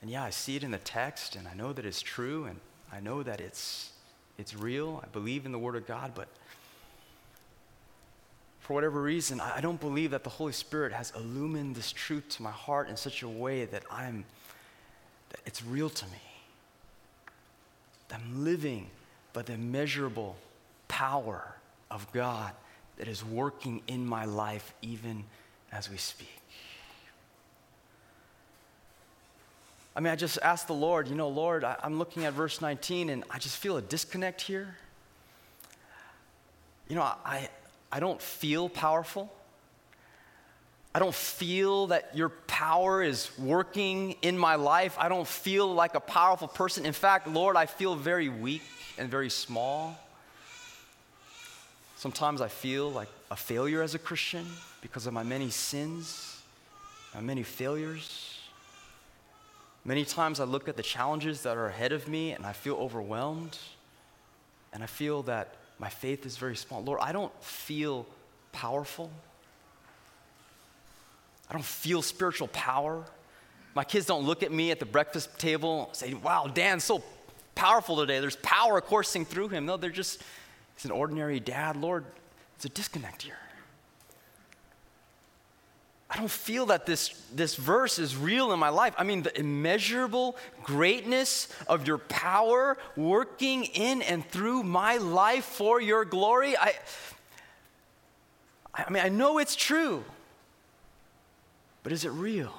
[0.00, 2.58] and yeah, I see it in the text and I know that it's true and
[2.90, 3.92] I know that it's,
[4.38, 5.02] it's real.
[5.04, 6.28] I believe in the Word of God, but
[8.60, 12.42] for whatever reason, I don't believe that the Holy Spirit has illumined this truth to
[12.42, 14.24] my heart in such a way that I'm,
[15.28, 16.29] that it's real to me.
[18.12, 18.88] I'm living
[19.32, 20.36] by the immeasurable
[20.88, 21.54] power
[21.90, 22.52] of God
[22.98, 25.24] that is working in my life even
[25.72, 26.40] as we speak.
[29.94, 32.60] I mean, I just asked the Lord, you know, Lord, I, am looking at verse
[32.60, 34.76] 19 and I just feel a disconnect here.
[36.88, 37.48] You know, I,
[37.90, 39.32] I don't feel powerful.
[40.94, 44.96] I don't feel that your power is working in my life.
[44.98, 46.84] I don't feel like a powerful person.
[46.84, 48.62] In fact, Lord, I feel very weak
[48.98, 49.96] and very small.
[51.96, 54.46] Sometimes I feel like a failure as a Christian
[54.80, 56.42] because of my many sins,
[57.14, 58.38] my many failures.
[59.84, 62.74] Many times I look at the challenges that are ahead of me and I feel
[62.74, 63.56] overwhelmed
[64.72, 66.82] and I feel that my faith is very small.
[66.82, 68.06] Lord, I don't feel
[68.52, 69.10] powerful.
[71.50, 73.04] I don't feel spiritual power.
[73.74, 77.02] My kids don't look at me at the breakfast table and say, Wow, Dan's so
[77.54, 78.20] powerful today.
[78.20, 79.66] There's power coursing through him.
[79.66, 80.22] No, they're just,
[80.76, 81.76] he's an ordinary dad.
[81.76, 82.04] Lord,
[82.56, 83.36] it's a disconnect here.
[86.10, 88.94] I don't feel that this, this verse is real in my life.
[88.98, 95.80] I mean, the immeasurable greatness of your power working in and through my life for
[95.80, 96.56] your glory.
[96.56, 96.74] I,
[98.74, 100.04] I mean, I know it's true,
[101.82, 102.52] but is it real?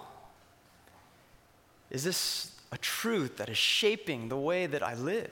[1.89, 5.31] Is this a truth that is shaping the way that I live?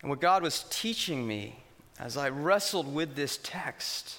[0.00, 1.56] And what God was teaching me
[1.98, 4.18] as I wrestled with this text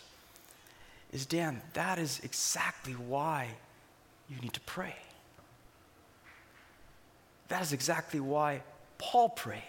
[1.11, 3.49] is Dan, that is exactly why
[4.29, 4.95] you need to pray.
[7.49, 8.63] That is exactly why
[8.97, 9.61] Paul prayed.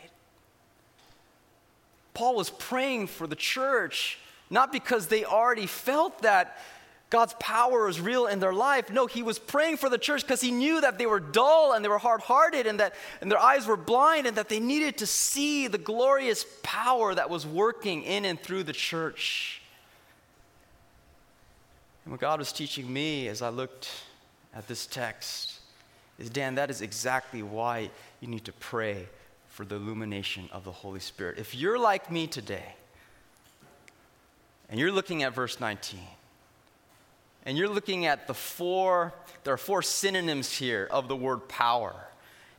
[2.15, 4.19] Paul was praying for the church,
[4.51, 6.59] not because they already felt that
[7.09, 8.91] God's power is real in their life.
[8.91, 11.85] No, he was praying for the church because he knew that they were dull and
[11.85, 14.99] they were hard hearted and that and their eyes were blind and that they needed
[14.99, 19.63] to see the glorious power that was working in and through the church.
[22.05, 23.89] And what God was teaching me as I looked
[24.53, 25.61] at this text
[26.19, 29.07] is Dan, that is exactly why you need to pray
[29.49, 31.39] for the illumination of the Holy Spirit.
[31.39, 32.75] If you're like me today,
[34.69, 36.01] and you're looking at verse 19,
[37.45, 41.95] and you're looking at the four, there are four synonyms here of the word power.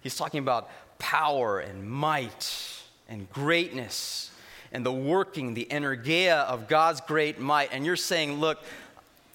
[0.02, 4.32] He's talking about power and might and greatness
[4.72, 7.70] and the working, the energeia of God's great might.
[7.72, 8.64] And you're saying, look,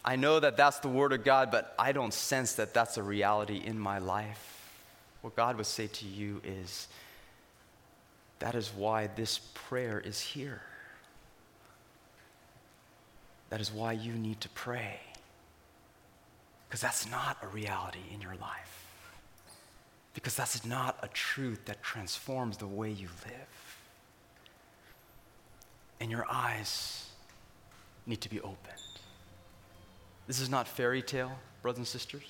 [0.04, 3.02] I know that that's the word of God, but I don't sense that that's a
[3.02, 4.70] reality in my life.
[5.20, 6.88] What God would say to you is,
[8.40, 10.62] that is why this prayer is here.
[13.52, 14.98] That is why you need to pray.
[16.66, 18.86] Because that's not a reality in your life.
[20.14, 23.76] Because that's not a truth that transforms the way you live.
[26.00, 27.10] And your eyes
[28.06, 28.56] need to be opened.
[30.26, 32.24] This is not fairy tale, brothers and sisters.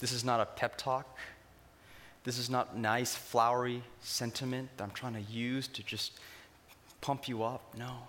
[0.00, 1.06] This is not a pep talk.
[2.24, 6.18] This is not nice, flowery sentiment that I'm trying to use to just
[7.00, 7.62] pump you up.
[7.78, 8.08] No.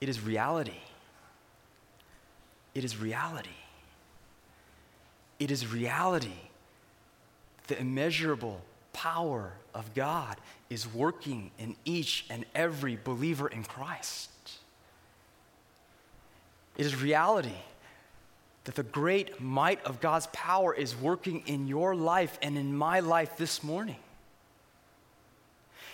[0.00, 0.80] It is reality.
[2.74, 3.50] It is reality.
[5.38, 6.38] It is reality.
[7.66, 8.60] The immeasurable
[8.92, 10.36] power of God
[10.68, 14.30] is working in each and every believer in Christ.
[16.76, 17.50] It is reality
[18.64, 23.00] that the great might of God's power is working in your life and in my
[23.00, 23.96] life this morning.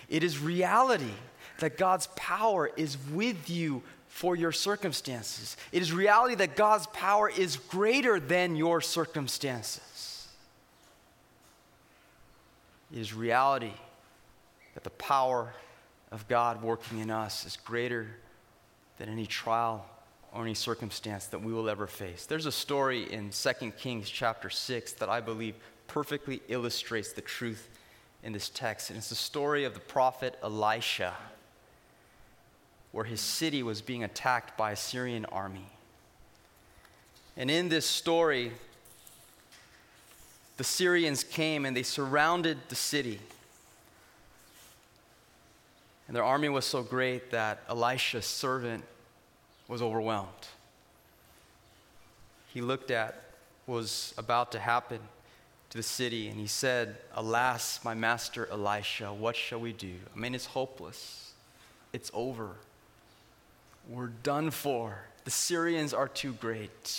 [0.08, 1.14] It is reality
[1.58, 3.82] that God's power is with you
[4.16, 5.58] for your circumstances.
[5.72, 10.28] It is reality that God's power is greater than your circumstances.
[12.90, 13.74] It is reality
[14.72, 15.52] that the power
[16.10, 18.06] of God working in us is greater
[18.96, 19.84] than any trial
[20.32, 22.24] or any circumstance that we will ever face.
[22.24, 25.56] There's a story in 2 Kings chapter 6 that I believe
[25.88, 27.68] perfectly illustrates the truth
[28.22, 28.88] in this text.
[28.88, 31.12] And it's the story of the prophet Elisha,
[32.96, 35.66] where his city was being attacked by a Syrian army.
[37.36, 38.52] And in this story,
[40.56, 43.20] the Syrians came and they surrounded the city.
[46.08, 48.82] And their army was so great that Elisha's servant
[49.68, 50.30] was overwhelmed.
[52.54, 53.24] He looked at
[53.66, 55.00] what was about to happen
[55.68, 59.96] to the city and he said, Alas, my master Elisha, what shall we do?
[60.14, 61.32] I mean, it's hopeless.
[61.92, 62.56] It's over.
[63.88, 64.98] We're done for.
[65.24, 66.92] The Syrians are too great.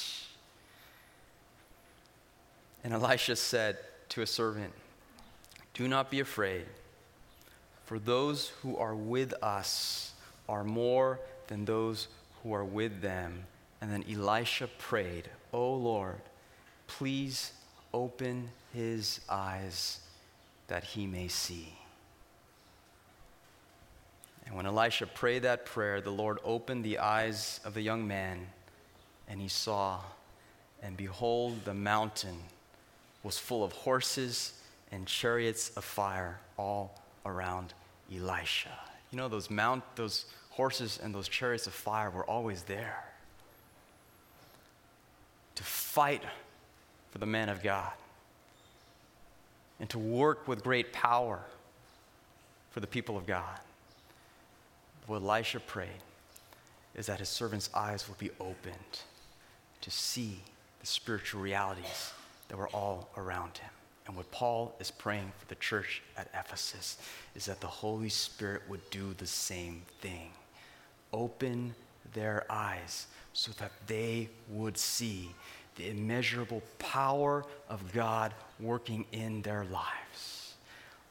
[2.83, 3.77] And Elisha said
[4.09, 4.73] to a servant,
[5.73, 6.65] Do not be afraid,
[7.85, 10.13] for those who are with us
[10.47, 12.07] are more than those
[12.41, 13.45] who are with them.
[13.81, 16.21] And then Elisha prayed, O Lord,
[16.88, 17.51] please
[17.93, 19.99] open his eyes
[20.67, 21.73] that he may see.
[24.47, 28.47] And when Elisha prayed that prayer, the Lord opened the eyes of the young man,
[29.27, 29.99] and he saw,
[30.81, 32.39] and behold, the mountain
[33.23, 34.53] was full of horses
[34.89, 37.73] and chariots of fire all around
[38.13, 38.71] Elisha.
[39.11, 43.03] You know, those mount, those horses and those chariots of fire were always there
[45.55, 46.23] to fight
[47.11, 47.91] for the man of God
[49.79, 51.41] and to work with great power
[52.71, 53.59] for the people of God.
[55.07, 56.03] What Elisha prayed
[56.93, 58.99] is that his servant's eyes would be opened
[59.81, 60.39] to see
[60.79, 62.11] the spiritual realities
[62.49, 63.69] that were all around him.
[64.05, 66.97] And what Paul is praying for the church at Ephesus
[67.35, 70.29] is that the Holy Spirit would do the same thing.
[71.13, 71.73] Open
[72.13, 75.33] their eyes so that they would see
[75.75, 80.55] the immeasurable power of God working in their lives.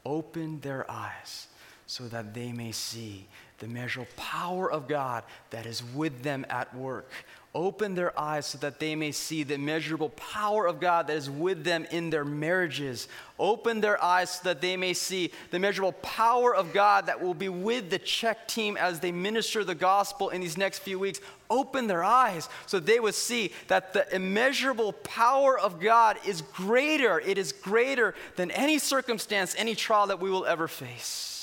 [0.05, 1.49] Open their eyes
[1.87, 3.27] so that they may see
[3.59, 7.11] the immeasurable power of God that is with them at work.
[7.57, 11.31] Open their eyes so that they may see the immeasurable power of God that is
[11.31, 13.09] with them in their marriages.
[13.39, 17.33] Open their eyes so that they may see the measurable power of God that will
[17.33, 21.19] be with the Czech team as they minister the gospel in these next few weeks.
[21.49, 27.21] Open their eyes so they would see that the immeasurable power of God is greater.
[27.21, 31.36] It is greater than any circumstance, any trial that we will ever face.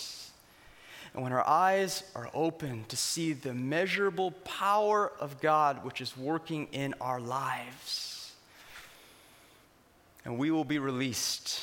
[1.13, 6.17] And when our eyes are open to see the measurable power of God which is
[6.17, 8.33] working in our lives,
[10.25, 11.61] and we will be released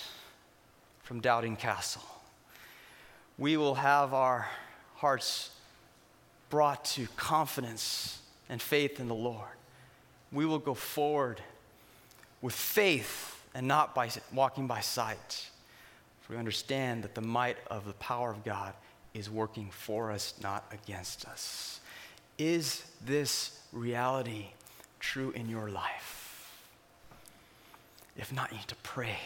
[1.02, 2.04] from doubting castle.
[3.38, 4.48] We will have our
[4.96, 5.50] hearts
[6.50, 9.48] brought to confidence and faith in the Lord.
[10.30, 11.40] We will go forward
[12.42, 15.48] with faith and not by walking by sight.
[16.20, 18.74] For we understand that the might of the power of God
[19.14, 21.80] is working for us, not against us.
[22.38, 24.46] Is this reality
[24.98, 26.20] true in your life?
[28.16, 29.16] If not, you need to pray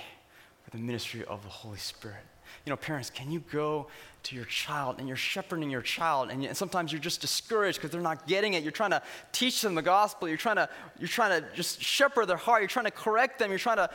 [0.64, 2.24] for the ministry of the Holy Spirit.
[2.64, 3.88] You know, parents, can you go
[4.24, 8.00] to your child and you're shepherding your child, and, sometimes you're just discouraged because they're
[8.00, 8.62] not getting it.
[8.62, 10.28] You're trying to teach them the gospel.
[10.28, 10.68] You're trying to
[10.98, 12.62] you're trying to just shepherd their heart.
[12.62, 13.50] You're trying to correct them.
[13.50, 13.90] You're trying to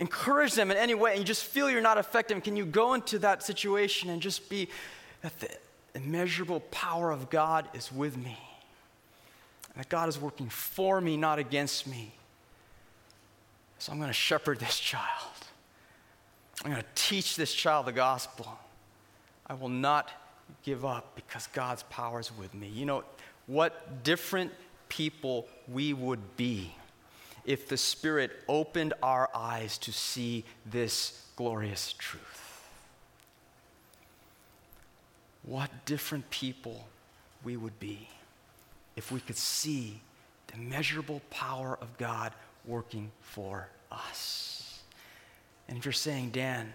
[0.00, 2.94] encourage them in any way and you just feel you're not effective, can you go
[2.94, 4.68] into that situation and just be
[5.22, 5.50] that the
[5.94, 8.38] immeasurable power of God is with me?
[9.74, 12.12] And that God is working for me, not against me.
[13.78, 15.04] So I'm going to shepherd this child.
[16.64, 18.58] I'm going to teach this child the gospel.
[19.46, 20.10] I will not
[20.64, 22.68] give up because God's power is with me.
[22.68, 23.04] You know
[23.46, 24.52] what different
[24.88, 26.74] people we would be
[27.48, 32.68] if the Spirit opened our eyes to see this glorious truth.
[35.44, 36.86] What different people
[37.42, 38.06] we would be
[38.96, 39.98] if we could see
[40.48, 42.34] the measurable power of God
[42.66, 44.82] working for us.
[45.68, 46.70] And if you're saying, Dan,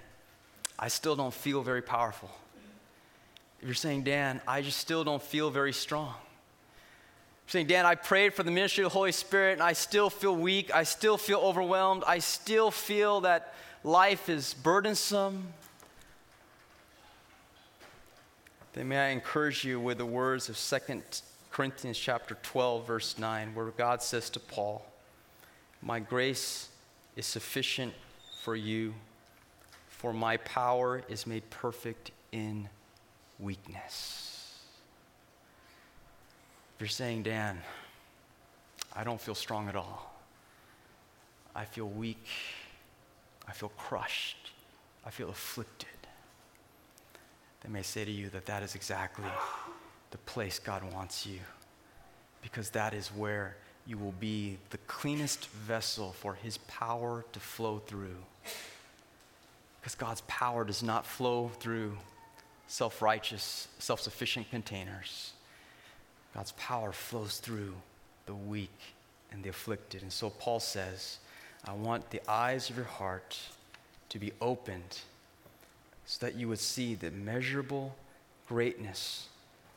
[0.79, 2.31] I still don't feel very powerful.
[3.61, 6.15] If you're saying, Dan, I just still don't feel very strong
[7.47, 10.35] saying, Dan, I prayed for the ministry of the Holy Spirit and I still feel
[10.35, 10.73] weak.
[10.73, 12.03] I still feel overwhelmed.
[12.07, 15.47] I still feel that life is burdensome.
[18.73, 21.01] Then may I encourage you with the words of 2
[21.51, 24.83] Corinthians chapter 12, verse 9, where God says to Paul,
[25.81, 26.69] My grace
[27.15, 27.93] is sufficient
[28.41, 28.95] for you,
[29.89, 32.67] for my power is made perfect in
[33.37, 34.32] weakness
[36.83, 37.61] you're saying, Dan,
[38.93, 40.13] I don't feel strong at all.
[41.55, 42.27] I feel weak.
[43.47, 44.51] I feel crushed.
[45.05, 45.87] I feel afflicted.
[47.61, 49.29] They may say to you that that is exactly
[50.11, 51.39] the place God wants you
[52.41, 53.55] because that is where
[53.87, 58.17] you will be the cleanest vessel for His power to flow through.
[59.79, 61.97] Because God's power does not flow through
[62.67, 65.31] self righteous, self sufficient containers.
[66.33, 67.73] God's power flows through
[68.25, 68.69] the weak
[69.31, 70.01] and the afflicted.
[70.01, 71.19] And so Paul says,
[71.65, 73.37] I want the eyes of your heart
[74.09, 74.99] to be opened
[76.05, 77.95] so that you would see the measurable
[78.47, 79.27] greatness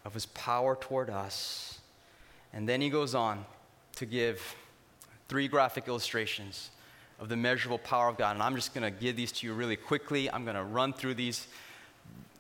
[0.05, 1.81] of his power toward us.
[2.53, 3.45] And then he goes on
[3.97, 4.43] to give
[5.29, 6.71] three graphic illustrations
[7.19, 8.35] of the measurable power of God.
[8.35, 10.31] And I'm just going to give these to you really quickly.
[10.31, 11.47] I'm going to run through these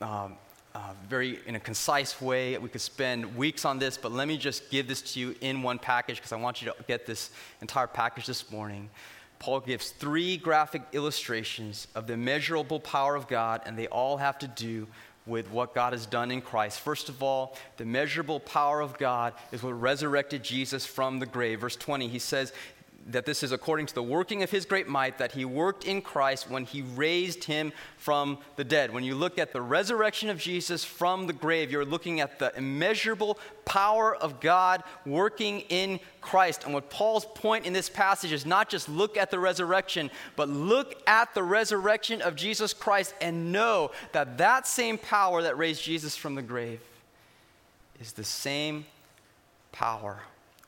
[0.01, 0.37] um,
[0.77, 2.59] uh, very in a concise way.
[2.59, 5.63] We could spend weeks on this, but let me just give this to you in
[5.63, 7.31] one package because I want you to get this
[7.63, 8.91] entire package this morning.
[9.39, 14.39] Paul gives three graphic illustrations of the measurable power of God, and they all have
[14.41, 14.87] to do
[15.27, 16.81] with what God has done in Christ.
[16.81, 21.61] First of all, the measurable power of God is what resurrected Jesus from the grave.
[21.61, 22.53] Verse 20, he says,
[23.09, 26.03] that this is according to the working of his great might that he worked in
[26.03, 28.93] Christ when he raised him from the dead.
[28.93, 32.57] When you look at the resurrection of Jesus from the grave, you're looking at the
[32.57, 36.65] immeasurable power of God working in Christ.
[36.65, 40.49] And what Paul's point in this passage is not just look at the resurrection, but
[40.49, 45.83] look at the resurrection of Jesus Christ and know that that same power that raised
[45.83, 46.81] Jesus from the grave
[48.01, 48.85] is the same
[49.71, 50.21] power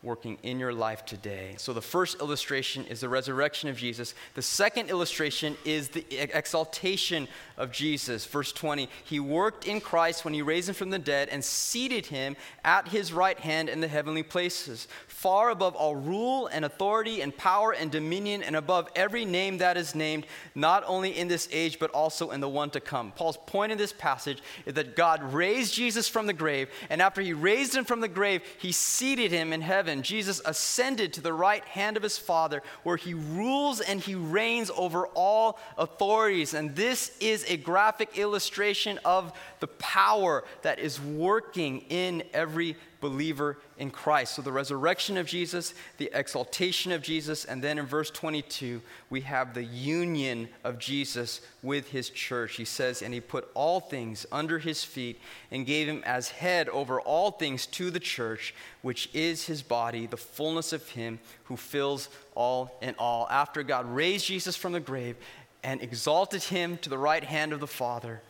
[0.03, 1.55] working in your life today.
[1.59, 4.14] So, the first illustration is the resurrection of Jesus.
[4.34, 7.26] The second illustration is the exaltation
[7.59, 8.25] of Jesus.
[8.25, 12.07] Verse 20 He worked in Christ when He raised Him from the dead and seated
[12.07, 17.21] Him at His right hand in the heavenly places, far above all rule and authority
[17.21, 21.49] and power and dominion, and above every name that is named, not only in this
[21.53, 23.13] age, but also in the one to come.
[23.13, 27.21] Paul's point in this passage is that God raised Jesus from the grave, and after
[27.21, 31.33] He raised Him from the grave, He seated Him in heaven Jesus ascended to the
[31.33, 36.55] right hand of his Father, where he rules and he reigns over all authorities.
[36.55, 43.59] And this is a graphic illustration of the power that is working in every believer
[43.78, 44.34] in Christ.
[44.34, 49.20] So the resurrection of Jesus, the exaltation of Jesus, and then in verse 22, we
[49.22, 52.57] have the union of Jesus with his church.
[52.57, 55.20] He says, And he put all things under his feet
[55.51, 60.07] and gave him as head over all things to the church, which is his body,
[60.07, 63.26] the fullness of him who fills all in all.
[63.30, 65.16] After God raised Jesus from the grave
[65.63, 68.21] and exalted him to the right hand of the Father,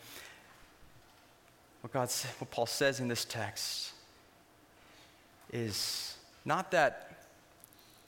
[1.81, 3.93] what, God, what Paul says in this text
[5.53, 7.25] is not that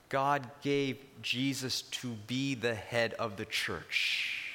[0.08, 4.50] God gave Jesus to be the head of the church.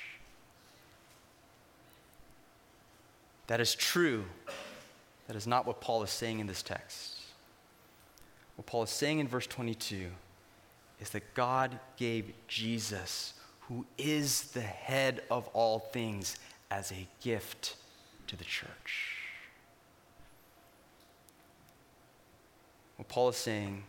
[3.48, 4.26] That is true.
[5.28, 7.20] That is not what Paul is saying in this text.
[8.56, 10.10] What Paul is saying in verse 22
[11.00, 13.34] is that God gave Jesus,
[13.68, 16.38] who is the head of all things,
[16.72, 17.76] as a gift
[18.28, 19.18] to the church.
[22.98, 23.84] What Paul is saying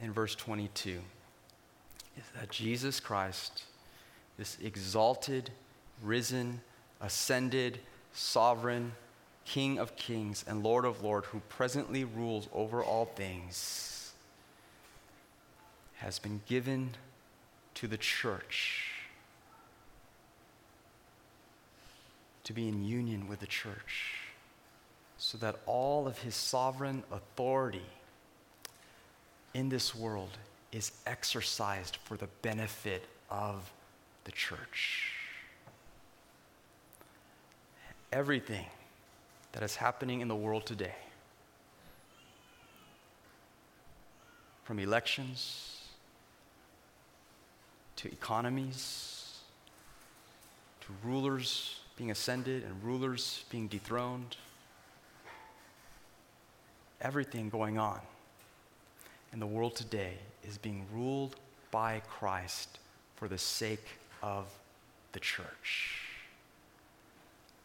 [0.00, 1.00] in verse 22
[2.16, 3.64] is that Jesus Christ,
[4.38, 5.50] this exalted,
[6.02, 6.60] risen,
[7.00, 7.80] ascended,
[8.12, 8.92] sovereign,
[9.44, 14.12] King of kings and Lord of lords, who presently rules over all things,
[15.96, 16.90] has been given
[17.74, 18.91] to the church
[22.44, 24.14] to be in union with the church
[25.16, 27.86] so that all of his sovereign authority
[29.54, 30.38] in this world
[30.72, 33.70] is exercised for the benefit of
[34.24, 35.12] the church.
[38.12, 38.66] Everything
[39.52, 40.94] that is happening in the world today,
[44.64, 45.82] from elections
[47.96, 49.38] to economies
[50.80, 54.36] to rulers being ascended and rulers being dethroned,
[57.00, 58.00] everything going on
[59.32, 61.36] in the world today is being ruled
[61.70, 62.80] by Christ
[63.14, 63.86] for the sake
[64.20, 64.46] of
[65.12, 66.00] the church.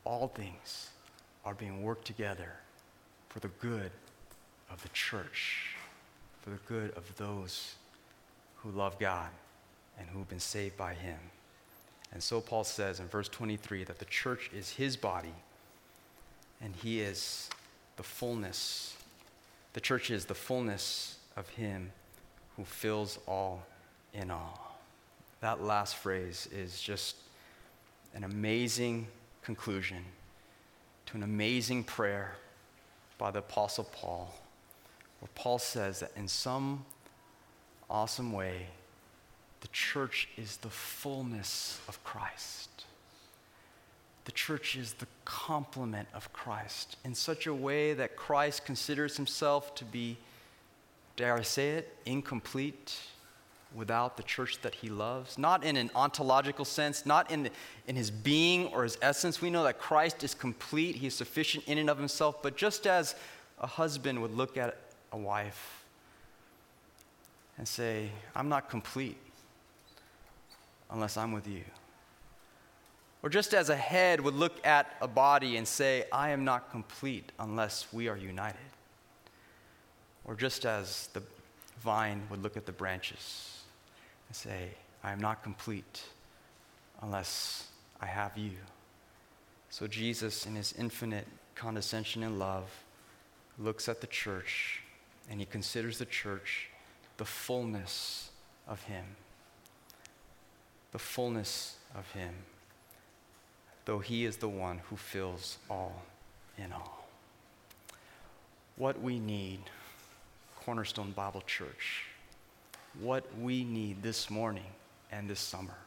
[0.03, 0.91] All things
[1.43, 2.51] are being worked together
[3.29, 3.89] for the good
[4.69, 5.73] of the church,
[6.43, 7.73] for the good of those
[8.57, 9.29] who love God
[9.97, 11.17] and who've been saved by Him.
[12.11, 15.33] And so Paul says in verse 23 that the church is His body
[16.61, 17.49] and He is
[17.97, 18.95] the fullness.
[19.73, 21.91] The church is the fullness of him
[22.55, 23.65] who fills all
[24.13, 24.79] in all.
[25.41, 27.17] That last phrase is just
[28.15, 29.07] an amazing
[29.43, 30.03] conclusion
[31.07, 32.35] to an amazing prayer
[33.17, 34.33] by the Apostle Paul,
[35.19, 36.85] where Paul says that in some
[37.89, 38.67] awesome way,
[39.61, 42.69] the church is the fullness of Christ.
[44.25, 49.73] The church is the complement of Christ in such a way that Christ considers himself
[49.75, 50.17] to be,
[51.15, 52.97] dare I say it, incomplete
[53.73, 55.37] without the church that he loves.
[55.37, 57.49] Not in an ontological sense, not in,
[57.87, 59.41] in his being or his essence.
[59.41, 62.85] We know that Christ is complete, he is sufficient in and of himself, but just
[62.85, 63.15] as
[63.59, 64.77] a husband would look at
[65.13, 65.83] a wife
[67.57, 69.17] and say, I'm not complete
[70.89, 71.63] unless I'm with you.
[73.23, 76.71] Or just as a head would look at a body and say, I am not
[76.71, 78.59] complete unless we are united.
[80.23, 81.23] Or just as the
[81.79, 83.61] vine would look at the branches
[84.27, 84.69] and say,
[85.03, 86.03] I am not complete
[87.01, 87.67] unless
[88.01, 88.51] I have you.
[89.69, 92.69] So Jesus, in his infinite condescension and love,
[93.57, 94.81] looks at the church
[95.29, 96.69] and he considers the church
[97.17, 98.29] the fullness
[98.67, 99.05] of him.
[100.97, 102.33] The fullness of him,
[103.85, 106.01] though he is the one who fills all
[106.57, 107.07] in all.
[108.77, 109.59] What we need,
[110.55, 112.05] Cornerstone Bible Church,
[112.99, 114.71] what we need this morning
[115.11, 115.77] and this summer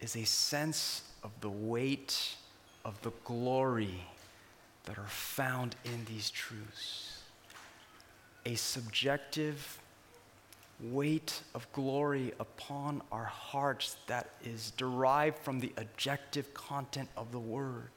[0.00, 2.34] is a sense of the weight
[2.84, 4.00] of the glory
[4.86, 7.20] that are found in these truths.
[8.46, 9.78] A subjective
[10.80, 17.38] weight of glory upon our hearts that is derived from the objective content of the
[17.38, 17.90] Word.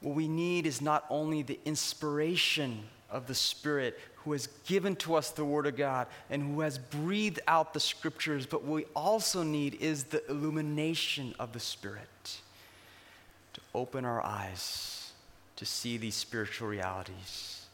[0.00, 5.14] What we need is not only the inspiration of the Spirit who has given to
[5.14, 8.84] us the Word of God and who has breathed out the Scriptures, but what we
[8.94, 12.40] also need is the illumination of the Spirit
[13.54, 15.12] to open our eyes
[15.56, 17.66] to see these spiritual realities.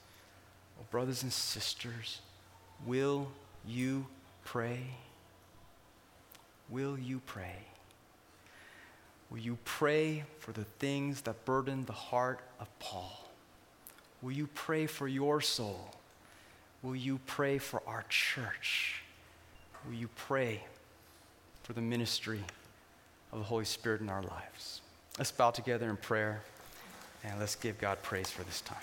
[0.79, 2.21] Oh, brothers and sisters,
[2.87, 3.29] will
[3.67, 4.07] you
[4.45, 4.81] pray?
[6.69, 7.57] Will you pray?
[9.31, 13.29] Will you pray for the things that burden the heart of Paul?
[14.23, 15.91] Will you pray for your soul?
[16.83, 19.03] Will you pray for our church?
[19.87, 20.63] Will you pray
[21.63, 22.41] for the ministry
[23.33, 24.81] of the Holy Spirit in our lives?
[25.19, 26.43] Let's bow together in prayer
[27.25, 28.79] and let's give God praise for this time.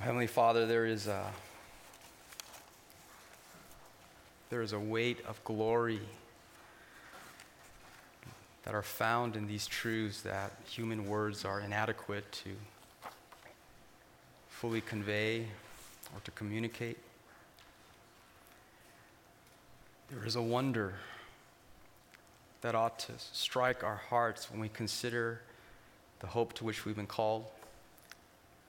[0.00, 1.24] Heavenly Father, there is a,
[4.50, 6.00] there is a weight of glory
[8.64, 12.50] that are found in these truths that human words are inadequate to
[14.48, 15.46] fully convey
[16.12, 16.98] or to communicate.
[20.10, 20.94] There is a wonder
[22.62, 25.40] that ought to strike our hearts when we consider
[26.18, 27.44] the hope to which we've been called,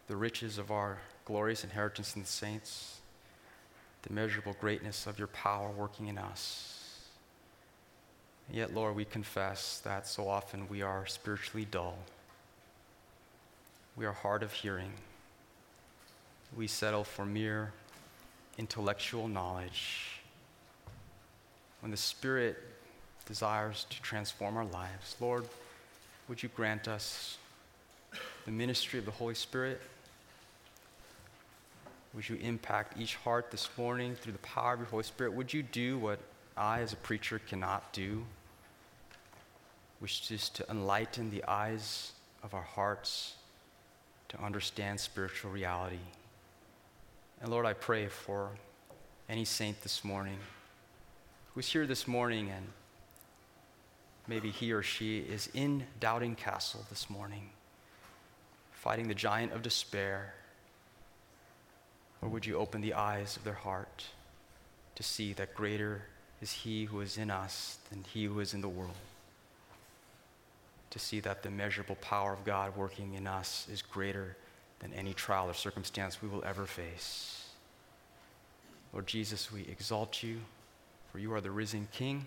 [0.08, 3.00] the riches of our glorious inheritance in the saints,
[4.04, 6.72] the measurable greatness of your power working in us.
[8.52, 11.98] Yet, Lord, we confess that so often we are spiritually dull.
[13.96, 14.92] We are hard of hearing.
[16.56, 17.72] We settle for mere
[18.58, 20.22] intellectual knowledge.
[21.80, 22.58] When the Spirit
[23.26, 25.46] desires to transform our lives, Lord,
[26.28, 27.38] would you grant us
[28.46, 29.82] the ministry of the Holy Spirit?
[32.16, 35.34] Would you impact each heart this morning through the power of your Holy Spirit?
[35.34, 36.20] Would you do what
[36.56, 38.24] I, as a preacher, cannot do,
[40.00, 43.36] which is to enlighten the eyes of our hearts
[44.30, 46.00] to understand spiritual reality.
[47.42, 48.52] And Lord, I pray for
[49.30, 50.38] any saint this morning
[51.54, 52.66] who's here this morning and
[54.28, 57.50] maybe he or she is in Doubting Castle this morning,
[58.72, 60.34] fighting the giant of despair.
[62.26, 64.04] Or would you open the eyes of their heart
[64.96, 66.02] to see that greater
[66.42, 68.96] is He who is in us than He who is in the world.
[70.90, 74.36] To see that the measurable power of God working in us is greater
[74.80, 77.48] than any trial or circumstance we will ever face.
[78.92, 80.38] Lord Jesus, we exalt you,
[81.12, 82.26] for you are the risen King.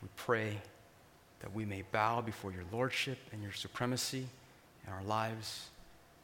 [0.00, 0.56] We pray
[1.40, 4.26] that we may bow before your lordship and your supremacy
[4.86, 5.68] in our lives.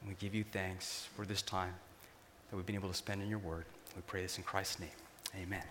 [0.00, 1.74] And we give you thanks for this time
[2.50, 3.64] that we've been able to spend in your word.
[3.96, 4.90] We pray this in Christ's name.
[5.40, 5.62] Amen.